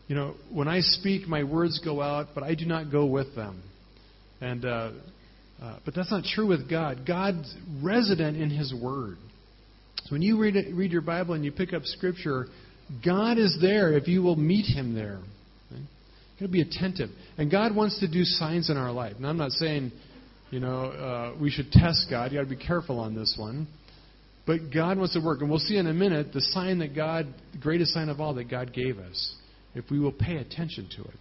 you 0.06 0.14
know, 0.14 0.34
when 0.52 0.68
I 0.68 0.80
speak, 0.80 1.26
my 1.26 1.42
words 1.44 1.80
go 1.84 2.00
out, 2.00 2.28
but 2.34 2.44
I 2.44 2.54
do 2.54 2.66
not 2.66 2.92
go 2.92 3.06
with 3.06 3.34
them. 3.34 3.62
And 4.40 4.64
uh, 4.64 4.90
uh, 5.60 5.78
but 5.84 5.94
that's 5.94 6.10
not 6.10 6.24
true 6.24 6.46
with 6.46 6.68
God. 6.68 7.06
God's 7.06 7.52
resident 7.82 8.36
in 8.36 8.50
His 8.50 8.74
Word. 8.74 9.16
So 10.04 10.12
when 10.12 10.22
you 10.22 10.38
read 10.38 10.56
it, 10.56 10.74
read 10.74 10.92
your 10.92 11.00
Bible 11.00 11.34
and 11.34 11.44
you 11.44 11.50
pick 11.50 11.72
up 11.72 11.82
Scripture, 11.84 12.46
God 13.04 13.38
is 13.38 13.58
there 13.60 13.92
if 13.92 14.06
you 14.08 14.22
will 14.22 14.36
meet 14.36 14.66
Him 14.66 14.94
there. 14.94 15.20
You've 15.70 16.40
got 16.40 16.46
to 16.46 16.52
be 16.52 16.60
attentive, 16.60 17.08
and 17.38 17.50
God 17.50 17.74
wants 17.74 17.98
to 18.00 18.08
do 18.08 18.22
signs 18.24 18.68
in 18.68 18.76
our 18.76 18.92
life. 18.92 19.14
Now, 19.18 19.30
I'm 19.30 19.38
not 19.38 19.52
saying, 19.52 19.90
you 20.50 20.60
know, 20.60 20.84
uh, 20.84 21.34
we 21.40 21.50
should 21.50 21.72
test 21.72 22.08
God. 22.10 22.30
You've 22.30 22.44
got 22.44 22.50
to 22.50 22.56
be 22.56 22.62
careful 22.62 23.00
on 23.00 23.14
this 23.14 23.36
one. 23.38 23.66
But 24.46 24.72
God 24.72 24.96
wants 24.96 25.14
to 25.14 25.20
work, 25.20 25.40
and 25.40 25.50
we'll 25.50 25.58
see 25.58 25.76
in 25.76 25.86
a 25.88 25.92
minute 25.92 26.32
the 26.32 26.40
sign 26.40 26.78
that 26.78 26.94
God, 26.94 27.26
the 27.52 27.58
greatest 27.58 27.92
sign 27.92 28.08
of 28.08 28.20
all 28.20 28.34
that 28.34 28.48
God 28.48 28.72
gave 28.72 28.98
us, 28.98 29.34
if 29.74 29.90
we 29.90 29.98
will 29.98 30.12
pay 30.12 30.36
attention 30.36 30.88
to 30.96 31.02
it. 31.02 31.14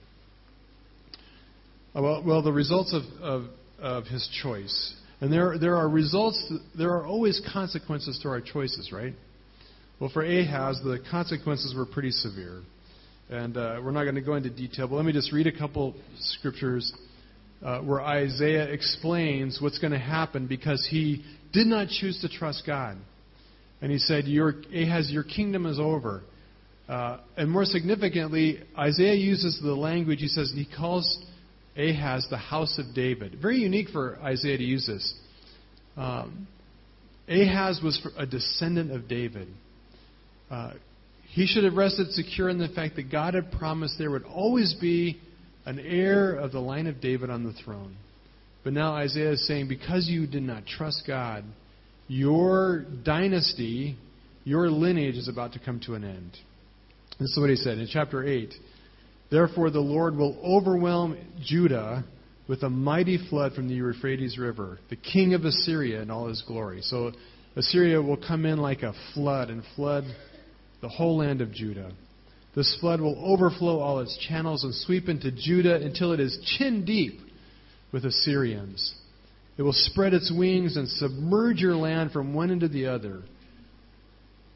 Uh, 1.96 2.02
well, 2.02 2.24
well 2.24 2.42
the 2.44 2.52
results 2.52 2.94
of, 2.94 3.04
of, 3.24 3.46
of 3.80 4.04
his 4.06 4.30
choice. 4.44 4.94
And 5.22 5.34
there, 5.34 5.58
there 5.58 5.76
are 5.76 5.90
results, 5.90 6.54
there 6.78 6.92
are 6.92 7.06
always 7.06 7.42
consequences 7.52 8.20
to 8.22 8.30
our 8.30 8.42
choices, 8.42 8.92
right? 8.92 9.14
Well, 9.98 10.10
for 10.14 10.24
Ahaz, 10.24 10.82
the 10.84 11.00
consequences 11.10 11.74
were 11.74 11.86
pretty 11.86 12.12
severe. 12.12 12.62
And 13.30 13.56
uh, 13.56 13.80
we're 13.82 13.92
not 13.92 14.04
going 14.04 14.16
to 14.16 14.22
go 14.22 14.36
into 14.36 14.50
detail, 14.50 14.90
but 14.90 14.98
let 14.98 15.06
me 15.06 15.14
just 15.14 15.32
read 15.32 15.48
a 15.48 15.58
couple 15.58 15.96
scriptures 16.20 16.94
uh, 17.64 17.80
where 17.80 18.02
Isaiah 18.02 18.66
explains 18.66 19.60
what's 19.62 19.80
going 19.80 19.94
to 19.94 20.00
happen 20.00 20.48
because 20.48 20.86
he 20.92 21.24
did 21.54 21.68
not 21.68 21.88
choose 21.88 22.20
to 22.22 22.30
trust 22.30 22.64
God. 22.68 22.98
And 23.82 23.90
he 23.90 23.98
said, 23.98 24.26
your, 24.26 24.56
Ahaz, 24.76 25.10
your 25.10 25.24
kingdom 25.24 25.66
is 25.66 25.80
over. 25.80 26.24
Uh, 26.90 27.20
and 27.38 27.50
more 27.50 27.66
significantly, 27.66 28.60
Isaiah 28.78 29.16
uses 29.16 29.60
the 29.64 29.74
language, 29.74 30.20
he 30.20 30.28
says, 30.28 30.52
he 30.54 30.68
calls 30.78 31.26
Ahaz 31.78 32.28
the 32.30 32.38
house 32.38 32.78
of 32.78 32.94
David. 32.94 33.40
Very 33.42 33.60
unique 33.60 33.90
for 33.90 34.18
Isaiah 34.22 34.58
to 34.58 34.64
use 34.64 34.86
this. 34.86 35.14
Um, 35.96 36.48
Ahaz 37.30 37.80
was 37.82 38.06
a 38.18 38.26
descendant 38.26 38.92
of 38.92 39.08
David. 39.08 39.48
Uh, 40.50 40.74
he 41.32 41.48
should 41.48 41.64
have 41.64 41.74
rested 41.74 42.12
secure 42.12 42.50
in 42.50 42.58
the 42.58 42.70
fact 42.70 42.96
that 42.96 43.12
God 43.12 43.34
had 43.34 43.52
promised 43.52 43.96
there 43.98 44.12
would 44.12 44.24
always 44.24 44.74
be 44.80 45.20
an 45.66 45.80
heir 45.80 46.36
of 46.36 46.52
the 46.52 46.60
line 46.60 46.88
of 46.88 47.02
David 47.02 47.30
on 47.30 47.44
the 47.44 47.54
throne. 47.54 47.96
But 48.64 48.74
now 48.74 48.94
Isaiah 48.94 49.32
is 49.32 49.48
saying, 49.48 49.68
because 49.68 50.08
you 50.08 50.28
did 50.28 50.44
not 50.44 50.66
trust 50.66 51.04
God, 51.06 51.44
your 52.08 52.86
dynasty, 53.04 53.98
your 54.44 54.70
lineage 54.70 55.16
is 55.16 55.28
about 55.28 55.54
to 55.54 55.60
come 55.60 55.80
to 55.82 55.96
an 55.96 56.04
end. 56.04 56.32
This 57.20 57.32
is 57.32 57.40
what 57.40 57.50
he 57.50 57.56
said 57.56 57.78
in 57.78 57.88
chapter 57.92 58.24
8. 58.24 58.54
Therefore, 59.32 59.70
the 59.70 59.80
Lord 59.80 60.16
will 60.16 60.38
overwhelm 60.44 61.18
Judah 61.44 62.06
with 62.48 62.64
a 62.64 62.70
mighty 62.70 63.18
flood 63.30 63.54
from 63.54 63.68
the 63.68 63.76
Euphrates 63.76 64.38
River, 64.38 64.80
the 64.90 64.96
king 64.96 65.34
of 65.34 65.46
Assyria 65.46 66.02
in 66.02 66.12
all 66.12 66.28
his 66.28 66.44
glory. 66.48 66.82
So, 66.82 67.12
Assyria 67.56 68.02
will 68.02 68.18
come 68.18 68.46
in 68.46 68.60
like 68.60 68.84
a 68.84 68.94
flood 69.14 69.50
and 69.50 69.64
flood 69.76 70.04
the 70.82 70.90
whole 70.90 71.18
land 71.18 71.42
of 71.42 71.52
Judah. 71.52 71.92
This 72.56 72.78
flood 72.80 73.02
will 73.02 73.22
overflow 73.24 73.80
all 73.80 74.00
its 74.00 74.18
channels 74.18 74.64
and 74.64 74.74
sweep 74.74 75.10
into 75.10 75.32
Judah 75.32 75.76
until 75.76 76.14
it 76.14 76.20
is 76.20 76.40
chin 76.58 76.86
deep 76.86 77.20
with 77.92 78.06
Assyrians. 78.06 78.96
It 79.58 79.62
will 79.62 79.74
spread 79.74 80.14
its 80.14 80.32
wings 80.36 80.78
and 80.78 80.88
submerge 80.88 81.60
your 81.60 81.76
land 81.76 82.12
from 82.12 82.34
one 82.34 82.52
end 82.52 82.62
to 82.62 82.68
the 82.68 82.88
other. 82.88 83.24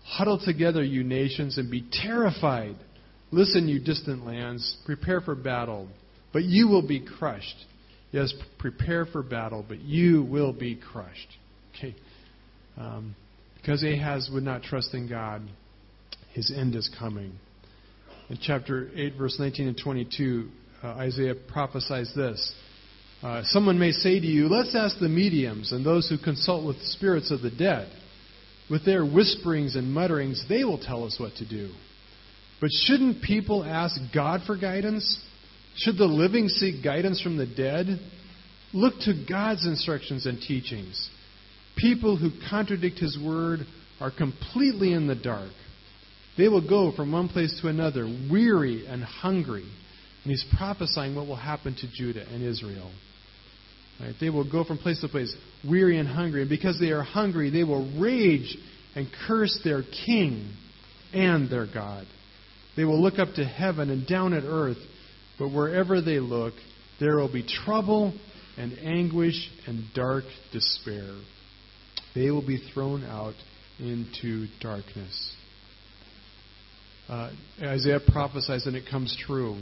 Huddle 0.04 0.40
together, 0.44 0.84
you 0.84 1.04
nations, 1.04 1.58
and 1.58 1.70
be 1.70 1.86
terrified. 1.92 2.76
Listen, 3.32 3.68
you 3.68 3.80
distant 3.80 4.26
lands. 4.26 4.78
Prepare 4.86 5.22
for 5.22 5.36
battle, 5.36 5.88
but 6.34 6.44
you 6.44 6.68
will 6.68 6.86
be 6.86 7.06
crushed. 7.06 7.66
Yes, 8.12 8.34
prepare 8.58 9.06
for 9.06 9.22
battle, 9.22 9.64
but 9.68 9.80
you 9.80 10.24
will 10.24 10.52
be 10.52 10.76
crushed. 10.76 11.38
Okay. 11.78 11.96
Um, 12.78 13.16
because 13.58 13.84
Ahaz 13.84 14.30
would 14.34 14.44
not 14.44 14.64
trust 14.64 14.94
in 14.94 15.08
God, 15.08 15.44
his 16.34 16.52
end 16.56 16.76
is 16.76 16.90
coming. 17.00 17.34
In 18.30 18.38
chapter 18.42 18.90
8, 18.96 19.16
verse 19.18 19.38
19 19.40 19.68
and 19.70 19.78
22, 19.78 20.50
uh, 20.84 20.88
Isaiah 20.88 21.36
prophesies 21.36 22.14
this. 22.16 22.54
Uh, 23.22 23.42
someone 23.46 23.78
may 23.78 23.92
say 23.92 24.20
to 24.20 24.26
you, 24.26 24.48
Let's 24.48 24.76
ask 24.76 25.00
the 25.00 25.10
mediums 25.10 25.72
and 25.72 25.86
those 25.86 26.08
who 26.08 26.18
consult 26.18 26.66
with 26.66 26.78
the 26.78 26.86
spirits 26.86 27.32
of 27.32 27.42
the 27.42 27.52
dead. 27.52 27.92
With 28.70 28.86
their 28.86 29.04
whisperings 29.04 29.76
and 29.76 29.92
mutterings, 29.92 30.46
they 30.48 30.64
will 30.64 30.78
tell 30.78 31.04
us 31.04 31.18
what 31.20 31.36
to 31.38 31.48
do. 31.48 31.72
But 32.62 32.70
shouldn't 32.72 33.24
people 33.24 33.64
ask 33.64 34.00
God 34.14 34.42
for 34.46 34.56
guidance? 34.56 35.24
Should 35.76 35.98
the 35.98 36.06
living 36.06 36.48
seek 36.50 36.84
guidance 36.84 37.22
from 37.22 37.38
the 37.38 37.48
dead? 37.48 38.00
Look 38.74 38.94
to 39.02 39.26
God's 39.28 39.66
instructions 39.66 40.26
and 40.26 40.40
teachings. 40.40 41.10
People 41.78 42.16
who 42.16 42.30
contradict 42.50 43.00
His 43.00 43.18
word 43.18 43.62
are 44.00 44.12
completely 44.12 44.94
in 44.94 45.08
the 45.08 45.16
dark. 45.16 45.52
They 46.40 46.48
will 46.48 46.66
go 46.66 46.94
from 46.94 47.12
one 47.12 47.28
place 47.28 47.60
to 47.62 47.68
another, 47.68 48.06
weary 48.32 48.88
and 48.88 49.04
hungry. 49.04 49.66
And 50.24 50.32
He's 50.32 50.46
prophesying 50.58 51.14
what 51.14 51.28
will 51.28 51.36
happen 51.36 51.76
to 51.76 51.88
Judah 51.94 52.26
and 52.34 52.42
Israel. 52.42 52.90
Right? 54.00 54.16
They 54.22 54.30
will 54.30 54.50
go 54.50 54.64
from 54.64 54.78
place 54.78 55.02
to 55.02 55.10
place, 55.10 55.36
weary 55.68 56.00
and 56.00 56.08
hungry. 56.08 56.40
And 56.40 56.50
because 56.50 56.80
they 56.80 56.92
are 56.92 57.04
hungry, 57.04 57.50
they 57.50 57.66
will 57.66 57.92
rage 58.00 58.58
and 58.96 59.10
curse 59.28 59.60
their 59.66 59.84
king 60.06 60.54
and 61.14 61.50
their 61.50 61.68
God. 61.68 62.08
They 62.78 62.86
will 62.86 63.02
look 63.02 63.20
up 63.20 63.34
to 63.36 63.44
heaven 63.44 63.90
and 63.90 64.08
down 64.08 64.34
at 64.34 64.46
earth, 64.46 64.78
but 65.38 65.50
wherever 65.50 66.00
they 66.00 66.20
look, 66.20 66.54
there 67.02 67.18
will 67.18 67.32
be 67.32 67.44
trouble 67.44 68.14
and 68.58 68.80
anguish 68.80 69.50
and 69.68 69.84
dark 69.94 70.24
despair. 70.54 71.20
They 72.16 72.32
will 72.32 72.48
be 72.48 72.64
thrown 72.74 73.04
out 73.04 73.36
into 73.78 74.48
darkness. 74.62 75.36
Uh, 77.10 77.32
Isaiah 77.62 78.00
prophesies, 78.06 78.68
and 78.68 78.76
it 78.76 78.84
comes 78.90 79.18
true. 79.26 79.60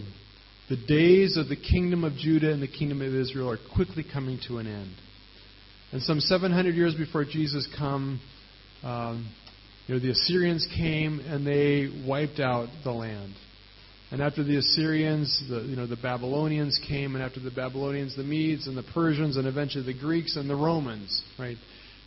The 0.69 0.75
days 0.75 1.37
of 1.37 1.47
the 1.47 1.55
kingdom 1.55 2.03
of 2.03 2.13
Judah 2.13 2.51
and 2.51 2.61
the 2.61 2.67
kingdom 2.67 3.01
of 3.01 3.13
Israel 3.13 3.49
are 3.49 3.57
quickly 3.73 4.03
coming 4.03 4.37
to 4.47 4.57
an 4.57 4.67
end. 4.67 4.93
And 5.93 6.01
some 6.01 6.19
700 6.19 6.75
years 6.75 6.93
before 6.93 7.23
Jesus 7.23 7.65
come, 7.77 8.19
um, 8.83 9.31
you 9.87 9.95
know, 9.95 10.01
the 10.01 10.11
Assyrians 10.11 10.67
came 10.75 11.21
and 11.21 11.47
they 11.47 11.89
wiped 12.05 12.41
out 12.41 12.67
the 12.83 12.91
land. 12.91 13.33
And 14.11 14.21
after 14.21 14.43
the 14.43 14.57
Assyrians, 14.57 15.43
the, 15.49 15.61
you 15.61 15.75
know, 15.75 15.87
the 15.87 15.97
Babylonians 15.97 16.79
came, 16.87 17.15
and 17.15 17.23
after 17.23 17.39
the 17.39 17.51
Babylonians, 17.51 18.15
the 18.15 18.23
Medes 18.23 18.67
and 18.67 18.77
the 18.77 18.83
Persians, 18.93 19.35
and 19.37 19.47
eventually 19.47 19.85
the 19.85 19.97
Greeks 19.97 20.35
and 20.35 20.49
the 20.49 20.55
Romans. 20.55 21.21
Right? 21.37 21.57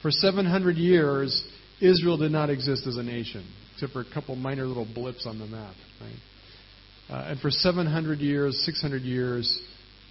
For 0.00 0.11
700 0.11 0.76
years, 0.76 1.42
Israel 1.81 2.16
did 2.16 2.33
not 2.33 2.48
exist 2.48 2.87
as 2.87 2.96
a 2.96 3.03
nation, 3.03 3.44
except 3.80 3.92
for 3.92 4.00
a 4.00 4.14
couple 4.14 4.36
minor 4.36 4.64
little 4.64 4.86
blips 4.94 5.26
on 5.26 5.38
the 5.38 5.46
map. 5.46 5.74
Right? 6.00 7.16
Uh, 7.16 7.30
and 7.30 7.40
for 7.40 7.50
700 7.50 8.18
years, 8.18 8.60
600 8.66 9.02
years, 9.02 9.60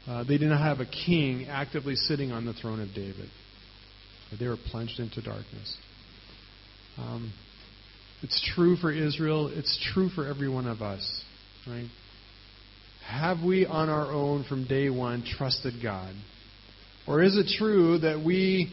uh, 0.07 0.23
they 0.23 0.37
did 0.37 0.49
not 0.49 0.59
have 0.59 0.79
a 0.79 0.85
king 0.85 1.47
actively 1.47 1.95
sitting 1.95 2.31
on 2.31 2.45
the 2.45 2.53
throne 2.53 2.81
of 2.81 2.89
David. 2.95 3.29
They 4.39 4.47
were 4.47 4.57
plunged 4.69 4.99
into 4.99 5.21
darkness. 5.21 5.77
Um, 6.97 7.31
It's 8.21 8.41
true 8.53 8.75
for 8.75 8.91
Israel. 8.91 9.47
It's 9.53 9.79
true 9.93 10.09
for 10.09 10.27
every 10.27 10.49
one 10.49 10.67
of 10.67 10.81
us. 10.81 11.23
Right? 11.67 11.87
Have 13.07 13.43
we 13.43 13.65
on 13.65 13.89
our 13.89 14.11
own 14.11 14.43
from 14.43 14.65
day 14.65 14.89
one 14.89 15.23
trusted 15.23 15.75
God? 15.81 16.13
Or 17.07 17.23
is 17.23 17.37
it 17.37 17.47
true 17.57 17.99
that 17.99 18.23
we, 18.23 18.71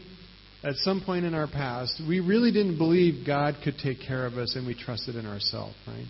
at 0.63 0.75
some 0.77 1.01
point 1.05 1.25
in 1.25 1.33
our 1.33 1.47
past, 1.47 2.01
we 2.07 2.19
really 2.19 2.51
didn't 2.51 2.77
believe 2.77 3.25
God 3.25 3.55
could 3.63 3.77
take 3.77 3.99
care 4.01 4.25
of 4.25 4.33
us 4.33 4.55
and 4.55 4.65
we 4.65 4.73
trusted 4.73 5.15
in 5.15 5.25
ourselves, 5.25 5.75
right? 5.85 6.05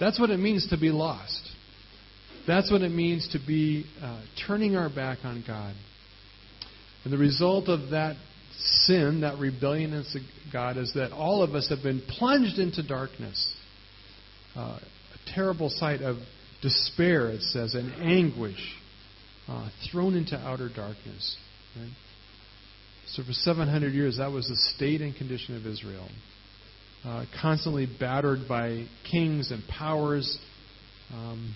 That's 0.00 0.18
what 0.18 0.30
it 0.30 0.38
means 0.38 0.68
to 0.70 0.76
be 0.78 0.90
lost. 0.90 1.50
That's 2.46 2.70
what 2.70 2.82
it 2.82 2.90
means 2.90 3.28
to 3.32 3.38
be 3.44 3.86
uh, 4.02 4.22
turning 4.46 4.76
our 4.76 4.88
back 4.88 5.18
on 5.24 5.42
God. 5.46 5.74
And 7.04 7.12
the 7.12 7.18
result 7.18 7.68
of 7.68 7.90
that 7.90 8.16
sin, 8.58 9.20
that 9.20 9.38
rebellion 9.38 9.92
against 9.92 10.18
God, 10.52 10.76
is 10.76 10.92
that 10.94 11.12
all 11.12 11.42
of 11.42 11.54
us 11.54 11.68
have 11.68 11.82
been 11.82 12.02
plunged 12.18 12.58
into 12.58 12.86
darkness. 12.86 13.54
Uh, 14.56 14.78
a 14.80 15.34
terrible 15.34 15.70
sight 15.70 16.02
of 16.02 16.16
despair, 16.62 17.30
it 17.30 17.42
says, 17.42 17.74
and 17.74 17.92
anguish, 18.02 18.74
uh, 19.48 19.68
thrown 19.90 20.14
into 20.14 20.36
outer 20.36 20.68
darkness. 20.68 21.36
Right? 21.76 21.90
So 23.08 23.22
for 23.22 23.32
700 23.32 23.92
years, 23.92 24.18
that 24.18 24.32
was 24.32 24.48
the 24.48 24.56
state 24.74 25.00
and 25.00 25.14
condition 25.14 25.56
of 25.56 25.66
Israel. 25.66 26.08
Uh, 27.04 27.24
constantly 27.40 27.86
battered 27.86 28.48
by 28.48 28.86
kings 29.10 29.52
and 29.52 29.62
powers, 29.68 30.38
um, 31.12 31.54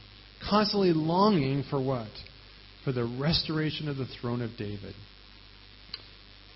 constantly 0.49 0.93
longing 0.93 1.65
for 1.69 1.83
what? 1.83 2.11
For 2.85 2.93
the 2.93 3.05
restoration 3.21 3.89
of 3.89 3.97
the 3.97 4.07
throne 4.21 4.43
of 4.43 4.51
David. 4.57 4.95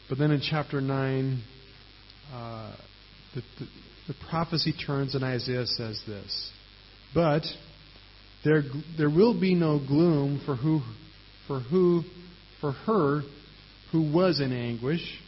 But 0.08 0.18
then 0.18 0.30
in 0.30 0.40
chapter 0.48 0.80
9, 0.80 1.42
uh, 2.32 2.76
the, 3.34 3.42
the, 3.58 3.66
the 4.08 4.14
prophecy 4.30 4.72
turns 4.86 5.14
and 5.14 5.24
Isaiah 5.24 5.66
says 5.66 6.00
this 6.06 6.50
But 7.14 7.42
there, 8.44 8.62
there 8.96 9.10
will 9.10 9.38
be 9.38 9.54
no 9.56 9.78
gloom 9.78 10.40
for 10.46 10.54
who, 10.54 10.82
for 11.48 11.60
who, 11.60 12.02
for 12.60 12.72
her 12.72 13.22
who 13.94 14.12
was 14.12 14.40
in 14.40 14.52
anguish. 14.52 15.20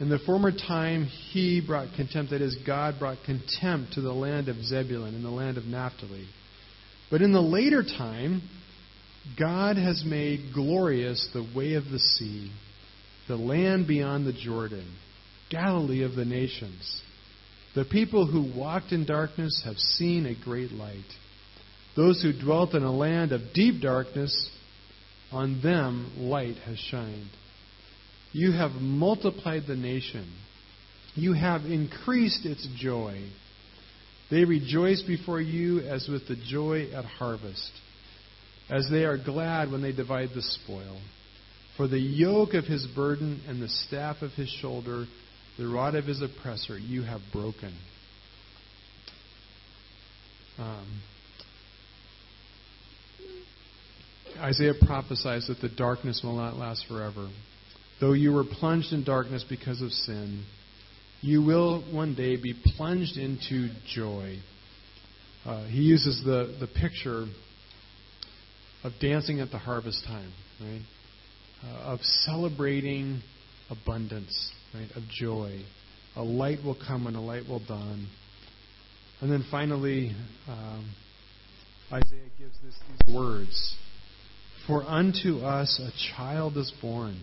In 0.00 0.08
the 0.08 0.18
former 0.20 0.50
time, 0.50 1.04
he 1.04 1.60
brought 1.60 1.88
contempt, 1.94 2.30
that 2.30 2.40
is, 2.40 2.56
God 2.66 2.98
brought 2.98 3.18
contempt 3.26 3.92
to 3.92 4.00
the 4.00 4.14
land 4.14 4.48
of 4.48 4.56
Zebulun 4.64 5.14
and 5.14 5.22
the 5.22 5.28
land 5.28 5.58
of 5.58 5.66
Naphtali. 5.66 6.26
But 7.10 7.20
in 7.20 7.34
the 7.34 7.42
later 7.42 7.82
time, 7.82 8.40
God 9.38 9.76
has 9.76 10.04
made 10.06 10.54
glorious 10.54 11.28
the 11.34 11.46
way 11.54 11.74
of 11.74 11.84
the 11.90 11.98
sea, 11.98 12.50
the 13.28 13.36
land 13.36 13.86
beyond 13.86 14.26
the 14.26 14.32
Jordan, 14.32 14.96
Galilee 15.50 16.02
of 16.02 16.14
the 16.14 16.24
nations. 16.24 17.02
The 17.74 17.84
people 17.84 18.26
who 18.26 18.58
walked 18.58 18.92
in 18.92 19.04
darkness 19.04 19.60
have 19.66 19.76
seen 19.76 20.24
a 20.24 20.44
great 20.44 20.72
light. 20.72 21.04
Those 21.94 22.22
who 22.22 22.32
dwelt 22.32 22.72
in 22.72 22.84
a 22.84 22.90
land 22.92 23.32
of 23.32 23.52
deep 23.52 23.82
darkness, 23.82 24.50
on 25.30 25.60
them 25.62 26.12
light 26.16 26.56
has 26.64 26.78
shined. 26.78 27.28
You 28.36 28.52
have 28.52 28.72
multiplied 28.72 29.62
the 29.66 29.76
nation. 29.76 30.30
You 31.14 31.32
have 31.32 31.64
increased 31.64 32.44
its 32.44 32.68
joy. 32.76 33.30
They 34.30 34.44
rejoice 34.44 35.00
before 35.00 35.40
you 35.40 35.80
as 35.80 36.06
with 36.06 36.28
the 36.28 36.36
joy 36.36 36.90
at 36.92 37.06
harvest, 37.06 37.70
as 38.68 38.90
they 38.90 39.06
are 39.06 39.16
glad 39.16 39.72
when 39.72 39.80
they 39.80 39.92
divide 39.92 40.34
the 40.34 40.42
spoil. 40.42 41.00
For 41.78 41.88
the 41.88 41.98
yoke 41.98 42.52
of 42.52 42.66
his 42.66 42.86
burden 42.94 43.40
and 43.48 43.62
the 43.62 43.70
staff 43.70 44.20
of 44.20 44.32
his 44.32 44.50
shoulder, 44.50 45.06
the 45.56 45.66
rod 45.66 45.94
of 45.94 46.04
his 46.04 46.20
oppressor, 46.20 46.78
you 46.78 47.04
have 47.04 47.22
broken. 47.32 47.72
Um, 50.58 51.00
Isaiah 54.38 54.74
prophesies 54.78 55.46
that 55.46 55.62
the 55.62 55.74
darkness 55.74 56.20
will 56.22 56.36
not 56.36 56.58
last 56.58 56.84
forever. 56.86 57.30
Though 58.00 58.12
you 58.12 58.32
were 58.32 58.44
plunged 58.44 58.92
in 58.92 59.04
darkness 59.04 59.44
because 59.48 59.80
of 59.80 59.90
sin, 59.90 60.44
you 61.22 61.42
will 61.42 61.82
one 61.92 62.14
day 62.14 62.36
be 62.36 62.54
plunged 62.76 63.16
into 63.16 63.68
joy. 63.94 64.38
Uh, 65.46 65.66
he 65.66 65.80
uses 65.82 66.22
the, 66.24 66.56
the 66.60 66.66
picture 66.66 67.26
of 68.84 68.92
dancing 69.00 69.40
at 69.40 69.50
the 69.50 69.58
harvest 69.58 70.04
time, 70.06 70.30
right? 70.60 70.82
Uh, 71.64 71.92
of 71.92 72.00
celebrating 72.00 73.22
abundance, 73.70 74.52
right? 74.74 74.88
Of 74.94 75.04
joy. 75.08 75.58
A 76.16 76.22
light 76.22 76.58
will 76.62 76.76
come 76.86 77.06
and 77.06 77.16
a 77.16 77.20
light 77.20 77.48
will 77.48 77.64
dawn. 77.66 78.08
And 79.22 79.32
then 79.32 79.44
finally, 79.50 80.14
um, 80.46 80.90
Isaiah 81.90 82.28
gives 82.38 82.54
this, 82.62 82.74
these 83.06 83.14
words 83.14 83.74
For 84.66 84.82
unto 84.82 85.38
us 85.38 85.80
a 85.80 86.14
child 86.14 86.58
is 86.58 86.70
born 86.82 87.22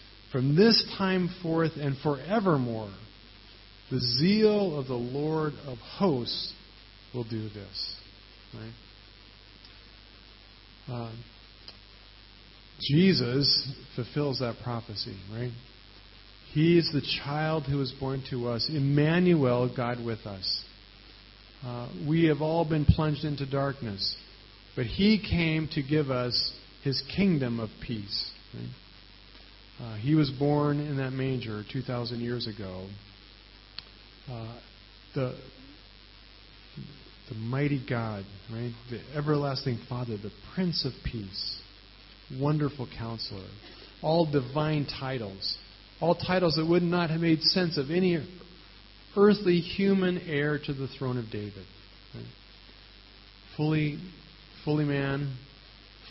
from 0.31 0.55
this 0.55 0.83
time 0.97 1.29
forth 1.41 1.73
and 1.75 1.97
forevermore, 1.97 2.91
the 3.91 3.99
zeal 3.99 4.79
of 4.79 4.87
the 4.87 4.93
Lord 4.93 5.53
of 5.67 5.77
hosts 5.77 6.53
will 7.13 7.25
do 7.25 7.49
this. 7.49 7.95
Right? 8.53 8.73
Uh, 10.89 11.11
Jesus 12.81 13.71
fulfills 13.95 14.39
that 14.39 14.55
prophecy, 14.63 15.15
right? 15.31 15.51
He 16.53 16.77
is 16.77 16.89
the 16.91 17.01
child 17.23 17.63
who 17.63 17.77
was 17.77 17.91
born 17.91 18.23
to 18.29 18.47
us, 18.49 18.69
Emmanuel, 18.73 19.71
God 19.73 20.03
with 20.03 20.25
us. 20.25 20.63
Uh, 21.63 21.89
we 22.07 22.25
have 22.25 22.41
all 22.41 22.65
been 22.65 22.85
plunged 22.85 23.23
into 23.23 23.45
darkness, 23.49 24.15
but 24.75 24.85
He 24.85 25.19
came 25.19 25.69
to 25.73 25.83
give 25.83 26.09
us 26.09 26.53
His 26.83 27.01
kingdom 27.15 27.59
of 27.59 27.69
peace. 27.85 28.31
Right? 28.53 28.69
Uh, 29.81 29.95
he 29.95 30.13
was 30.13 30.29
born 30.29 30.79
in 30.79 30.97
that 30.97 31.11
manger 31.11 31.63
2,000 31.71 32.19
years 32.19 32.45
ago. 32.47 32.87
Uh, 34.29 34.59
the, 35.15 35.35
the 37.29 37.35
mighty 37.35 37.83
God, 37.89 38.23
right? 38.53 38.73
The 38.91 39.01
everlasting 39.17 39.79
Father, 39.89 40.17
the 40.17 40.31
Prince 40.53 40.85
of 40.85 40.91
Peace, 41.03 41.59
wonderful 42.39 42.87
counselor, 42.95 43.47
all 44.03 44.31
divine 44.31 44.85
titles, 44.85 45.57
all 45.99 46.13
titles 46.13 46.55
that 46.57 46.67
would 46.67 46.83
not 46.83 47.09
have 47.09 47.21
made 47.21 47.41
sense 47.41 47.77
of 47.77 47.89
any 47.89 48.23
earthly 49.17 49.59
human 49.59 50.19
heir 50.27 50.59
to 50.63 50.73
the 50.73 50.87
throne 50.99 51.17
of 51.17 51.25
David. 51.31 51.65
Right? 52.13 52.25
Fully, 53.57 53.99
fully 54.63 54.85
man, 54.85 55.37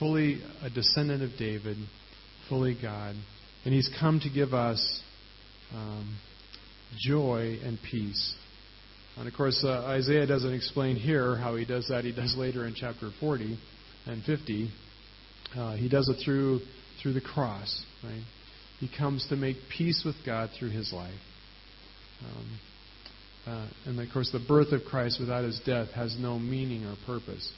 fully 0.00 0.42
a 0.60 0.70
descendant 0.70 1.22
of 1.22 1.38
David, 1.38 1.76
fully 2.48 2.76
God. 2.80 3.14
And 3.64 3.74
He's 3.74 3.90
come 4.00 4.20
to 4.20 4.30
give 4.30 4.54
us 4.54 5.00
um, 5.74 6.16
joy 6.98 7.58
and 7.62 7.78
peace. 7.90 8.34
And 9.16 9.28
of 9.28 9.34
course, 9.34 9.62
uh, 9.64 9.84
Isaiah 9.86 10.26
doesn't 10.26 10.52
explain 10.52 10.96
here 10.96 11.36
how 11.36 11.56
he 11.56 11.64
does 11.64 11.88
that. 11.88 12.04
He 12.04 12.12
does 12.12 12.34
later 12.36 12.66
in 12.66 12.74
chapter 12.74 13.10
40 13.20 13.58
and 14.06 14.22
50. 14.24 14.70
Uh, 15.54 15.76
he 15.76 15.88
does 15.88 16.08
it 16.08 16.24
through 16.24 16.60
through 17.02 17.12
the 17.12 17.20
cross. 17.20 17.84
Right? 18.02 18.22
He 18.78 18.88
comes 18.88 19.26
to 19.28 19.36
make 19.36 19.56
peace 19.76 20.02
with 20.04 20.16
God 20.24 20.50
through 20.58 20.70
his 20.70 20.92
life. 20.92 21.20
Um, 22.24 22.60
uh, 23.46 23.68
and 23.86 24.00
of 24.00 24.08
course, 24.12 24.30
the 24.32 24.44
birth 24.46 24.72
of 24.72 24.84
Christ 24.84 25.18
without 25.20 25.44
his 25.44 25.60
death 25.64 25.88
has 25.92 26.16
no 26.18 26.38
meaning 26.38 26.84
or 26.84 26.94
purpose. 27.06 27.52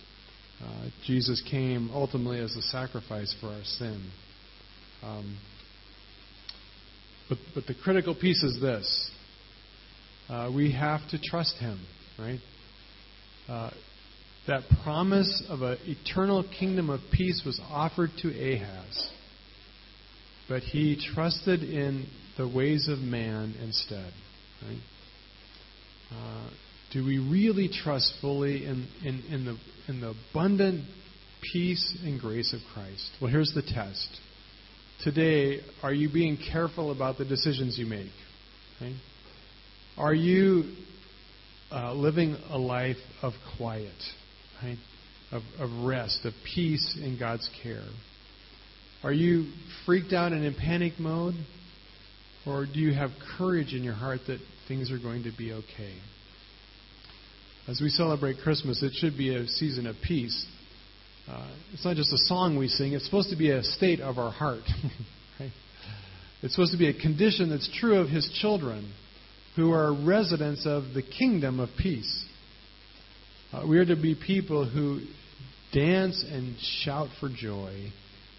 Uh, 0.62 0.88
Jesus 1.04 1.42
came 1.50 1.90
ultimately 1.92 2.38
as 2.38 2.54
a 2.56 2.62
sacrifice 2.62 3.34
for 3.40 3.48
our 3.48 3.64
sin. 3.64 4.10
Um, 5.02 5.36
but, 7.32 7.38
but 7.54 7.66
the 7.66 7.74
critical 7.82 8.14
piece 8.14 8.42
is 8.42 8.60
this 8.60 9.10
uh, 10.28 10.50
we 10.54 10.72
have 10.72 11.00
to 11.10 11.18
trust 11.18 11.56
Him, 11.56 11.80
right? 12.18 12.40
Uh, 13.48 13.70
that 14.46 14.62
promise 14.82 15.42
of 15.48 15.62
an 15.62 15.78
eternal 15.84 16.44
kingdom 16.58 16.90
of 16.90 17.00
peace 17.12 17.42
was 17.46 17.60
offered 17.70 18.10
to 18.20 18.28
Ahaz, 18.28 19.10
but 20.48 20.62
he 20.62 21.00
trusted 21.14 21.62
in 21.62 22.06
the 22.36 22.48
ways 22.48 22.88
of 22.88 22.98
man 22.98 23.54
instead. 23.62 24.12
Right? 24.66 24.78
Uh, 26.10 26.50
Do 26.92 27.04
we 27.04 27.18
really 27.18 27.68
trust 27.68 28.14
fully 28.20 28.64
in, 28.64 28.88
in, 29.04 29.22
in, 29.30 29.44
the, 29.44 29.56
in 29.88 30.00
the 30.00 30.14
abundant 30.32 30.84
peace 31.52 31.96
and 32.04 32.20
grace 32.20 32.52
of 32.52 32.60
Christ? 32.74 33.10
Well, 33.20 33.30
here's 33.30 33.52
the 33.54 33.62
test. 33.62 34.18
Today, 35.04 35.60
are 35.82 35.92
you 35.92 36.08
being 36.12 36.38
careful 36.52 36.92
about 36.92 37.18
the 37.18 37.24
decisions 37.24 37.76
you 37.78 37.86
make? 37.86 38.12
Okay? 38.76 38.94
Are 39.96 40.14
you 40.14 40.74
uh, 41.72 41.92
living 41.92 42.36
a 42.50 42.58
life 42.58 42.96
of 43.20 43.32
quiet, 43.56 43.90
right? 44.62 44.78
of, 45.32 45.42
of 45.58 45.84
rest, 45.84 46.20
of 46.24 46.32
peace 46.54 46.98
in 47.02 47.18
God's 47.18 47.48
care? 47.62 47.84
Are 49.02 49.12
you 49.12 49.50
freaked 49.84 50.12
out 50.12 50.32
and 50.32 50.44
in 50.44 50.54
panic 50.54 50.92
mode? 50.98 51.34
Or 52.46 52.66
do 52.66 52.78
you 52.78 52.94
have 52.94 53.10
courage 53.38 53.72
in 53.72 53.82
your 53.82 53.94
heart 53.94 54.20
that 54.26 54.38
things 54.68 54.92
are 54.92 54.98
going 54.98 55.24
to 55.24 55.32
be 55.36 55.52
okay? 55.52 55.94
As 57.66 57.80
we 57.80 57.88
celebrate 57.88 58.38
Christmas, 58.42 58.82
it 58.82 58.92
should 58.94 59.16
be 59.16 59.34
a 59.34 59.46
season 59.46 59.86
of 59.86 59.96
peace. 60.06 60.46
Uh, 61.28 61.48
it's 61.72 61.84
not 61.84 61.96
just 61.96 62.12
a 62.12 62.18
song 62.18 62.58
we 62.58 62.68
sing, 62.68 62.92
it's 62.92 63.04
supposed 63.04 63.30
to 63.30 63.36
be 63.36 63.50
a 63.50 63.62
state 63.62 64.00
of 64.00 64.18
our 64.18 64.32
heart. 64.32 64.62
right? 65.40 65.52
It's 66.42 66.54
supposed 66.54 66.72
to 66.72 66.78
be 66.78 66.88
a 66.88 66.98
condition 67.00 67.50
that's 67.50 67.70
true 67.78 67.98
of 67.98 68.08
His 68.08 68.28
children 68.40 68.92
who 69.56 69.72
are 69.72 69.92
residents 69.92 70.66
of 70.66 70.94
the 70.94 71.02
kingdom 71.02 71.60
of 71.60 71.68
peace. 71.80 72.24
Uh, 73.52 73.66
we 73.68 73.78
are 73.78 73.84
to 73.84 73.96
be 73.96 74.14
people 74.14 74.68
who 74.68 75.00
dance 75.72 76.24
and 76.28 76.56
shout 76.82 77.08
for 77.20 77.28
joy 77.28 77.92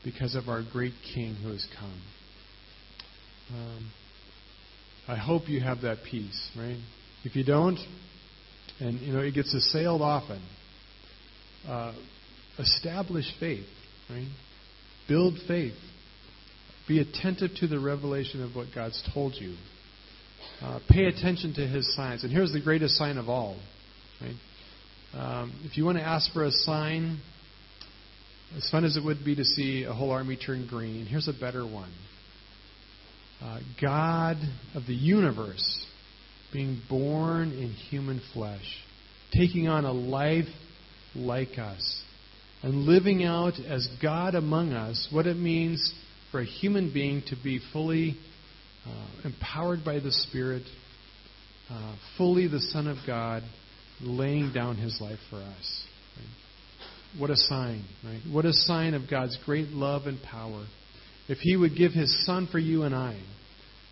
because 0.03 0.35
of 0.35 0.49
our 0.49 0.63
great 0.63 0.93
King 1.13 1.35
who 1.35 1.49
has 1.49 1.65
come. 1.79 2.01
Um, 3.53 3.91
I 5.07 5.15
hope 5.15 5.47
you 5.47 5.61
have 5.61 5.81
that 5.81 5.99
peace, 6.09 6.49
right? 6.57 6.77
If 7.23 7.35
you 7.35 7.43
don't, 7.43 7.77
and 8.79 8.99
you 9.01 9.13
know 9.13 9.19
it 9.19 9.33
gets 9.33 9.53
assailed 9.53 10.01
often, 10.01 10.41
uh, 11.67 11.93
establish 12.59 13.25
faith, 13.39 13.65
right? 14.09 14.27
Build 15.07 15.35
faith. 15.47 15.73
Be 16.87 16.99
attentive 16.99 17.51
to 17.59 17.67
the 17.67 17.79
revelation 17.79 18.43
of 18.43 18.55
what 18.55 18.67
God's 18.73 19.01
told 19.13 19.35
you. 19.35 19.55
Uh, 20.61 20.79
pay 20.89 21.05
attention 21.05 21.53
to 21.55 21.67
His 21.67 21.95
signs. 21.95 22.23
And 22.23 22.31
here's 22.31 22.51
the 22.51 22.61
greatest 22.61 22.95
sign 22.95 23.17
of 23.17 23.29
all, 23.29 23.57
right? 24.21 24.35
Um, 25.13 25.53
if 25.63 25.77
you 25.77 25.85
want 25.85 25.97
to 25.97 26.03
ask 26.03 26.31
for 26.33 26.43
a 26.43 26.51
sign, 26.51 27.19
as 28.57 28.69
fun 28.69 28.83
as 28.83 28.97
it 28.97 29.03
would 29.03 29.23
be 29.23 29.35
to 29.35 29.45
see 29.45 29.83
a 29.83 29.93
whole 29.93 30.11
army 30.11 30.35
turn 30.35 30.67
green, 30.67 31.05
here's 31.05 31.27
a 31.27 31.33
better 31.33 31.65
one. 31.65 31.91
Uh, 33.41 33.59
God 33.81 34.37
of 34.73 34.85
the 34.87 34.93
universe 34.93 35.85
being 36.51 36.81
born 36.89 37.51
in 37.51 37.71
human 37.71 38.21
flesh, 38.33 38.65
taking 39.33 39.67
on 39.67 39.85
a 39.85 39.91
life 39.91 40.45
like 41.15 41.57
us, 41.57 42.02
and 42.63 42.85
living 42.85 43.23
out 43.23 43.59
as 43.59 43.87
God 44.01 44.35
among 44.35 44.71
us 44.71 45.07
what 45.11 45.27
it 45.27 45.35
means 45.35 45.93
for 46.31 46.39
a 46.39 46.45
human 46.45 46.91
being 46.91 47.21
to 47.27 47.35
be 47.43 47.59
fully 47.71 48.17
uh, 48.87 49.27
empowered 49.27 49.83
by 49.85 49.99
the 49.99 50.11
Spirit, 50.11 50.63
uh, 51.69 51.95
fully 52.17 52.47
the 52.47 52.59
Son 52.59 52.87
of 52.87 52.97
God 53.05 53.43
laying 54.01 54.51
down 54.53 54.77
his 54.77 54.97
life 54.99 55.19
for 55.29 55.37
us. 55.37 55.83
Right? 56.17 57.19
What 57.21 57.29
a 57.29 57.35
sign, 57.35 57.83
right? 58.03 58.21
What 58.31 58.45
a 58.45 58.53
sign 58.53 58.93
of 58.93 59.09
God's 59.09 59.37
great 59.45 59.69
love 59.69 60.07
and 60.07 60.21
power. 60.23 60.65
If 61.27 61.39
he 61.39 61.55
would 61.55 61.75
give 61.77 61.91
his 61.91 62.25
son 62.25 62.47
for 62.51 62.59
you 62.59 62.83
and 62.83 62.95
I, 62.95 63.21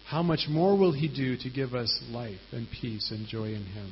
how 0.08 0.24
much 0.24 0.48
more 0.50 0.78
will 0.78 0.92
he 0.92 1.08
do 1.08 1.38
to 1.38 1.50
give 1.50 1.74
us 1.74 2.04
life 2.10 2.42
and 2.52 2.68
peace 2.82 3.12
and 3.12 3.28
joy 3.28 3.48
in 3.48 3.64
him? 3.64 3.92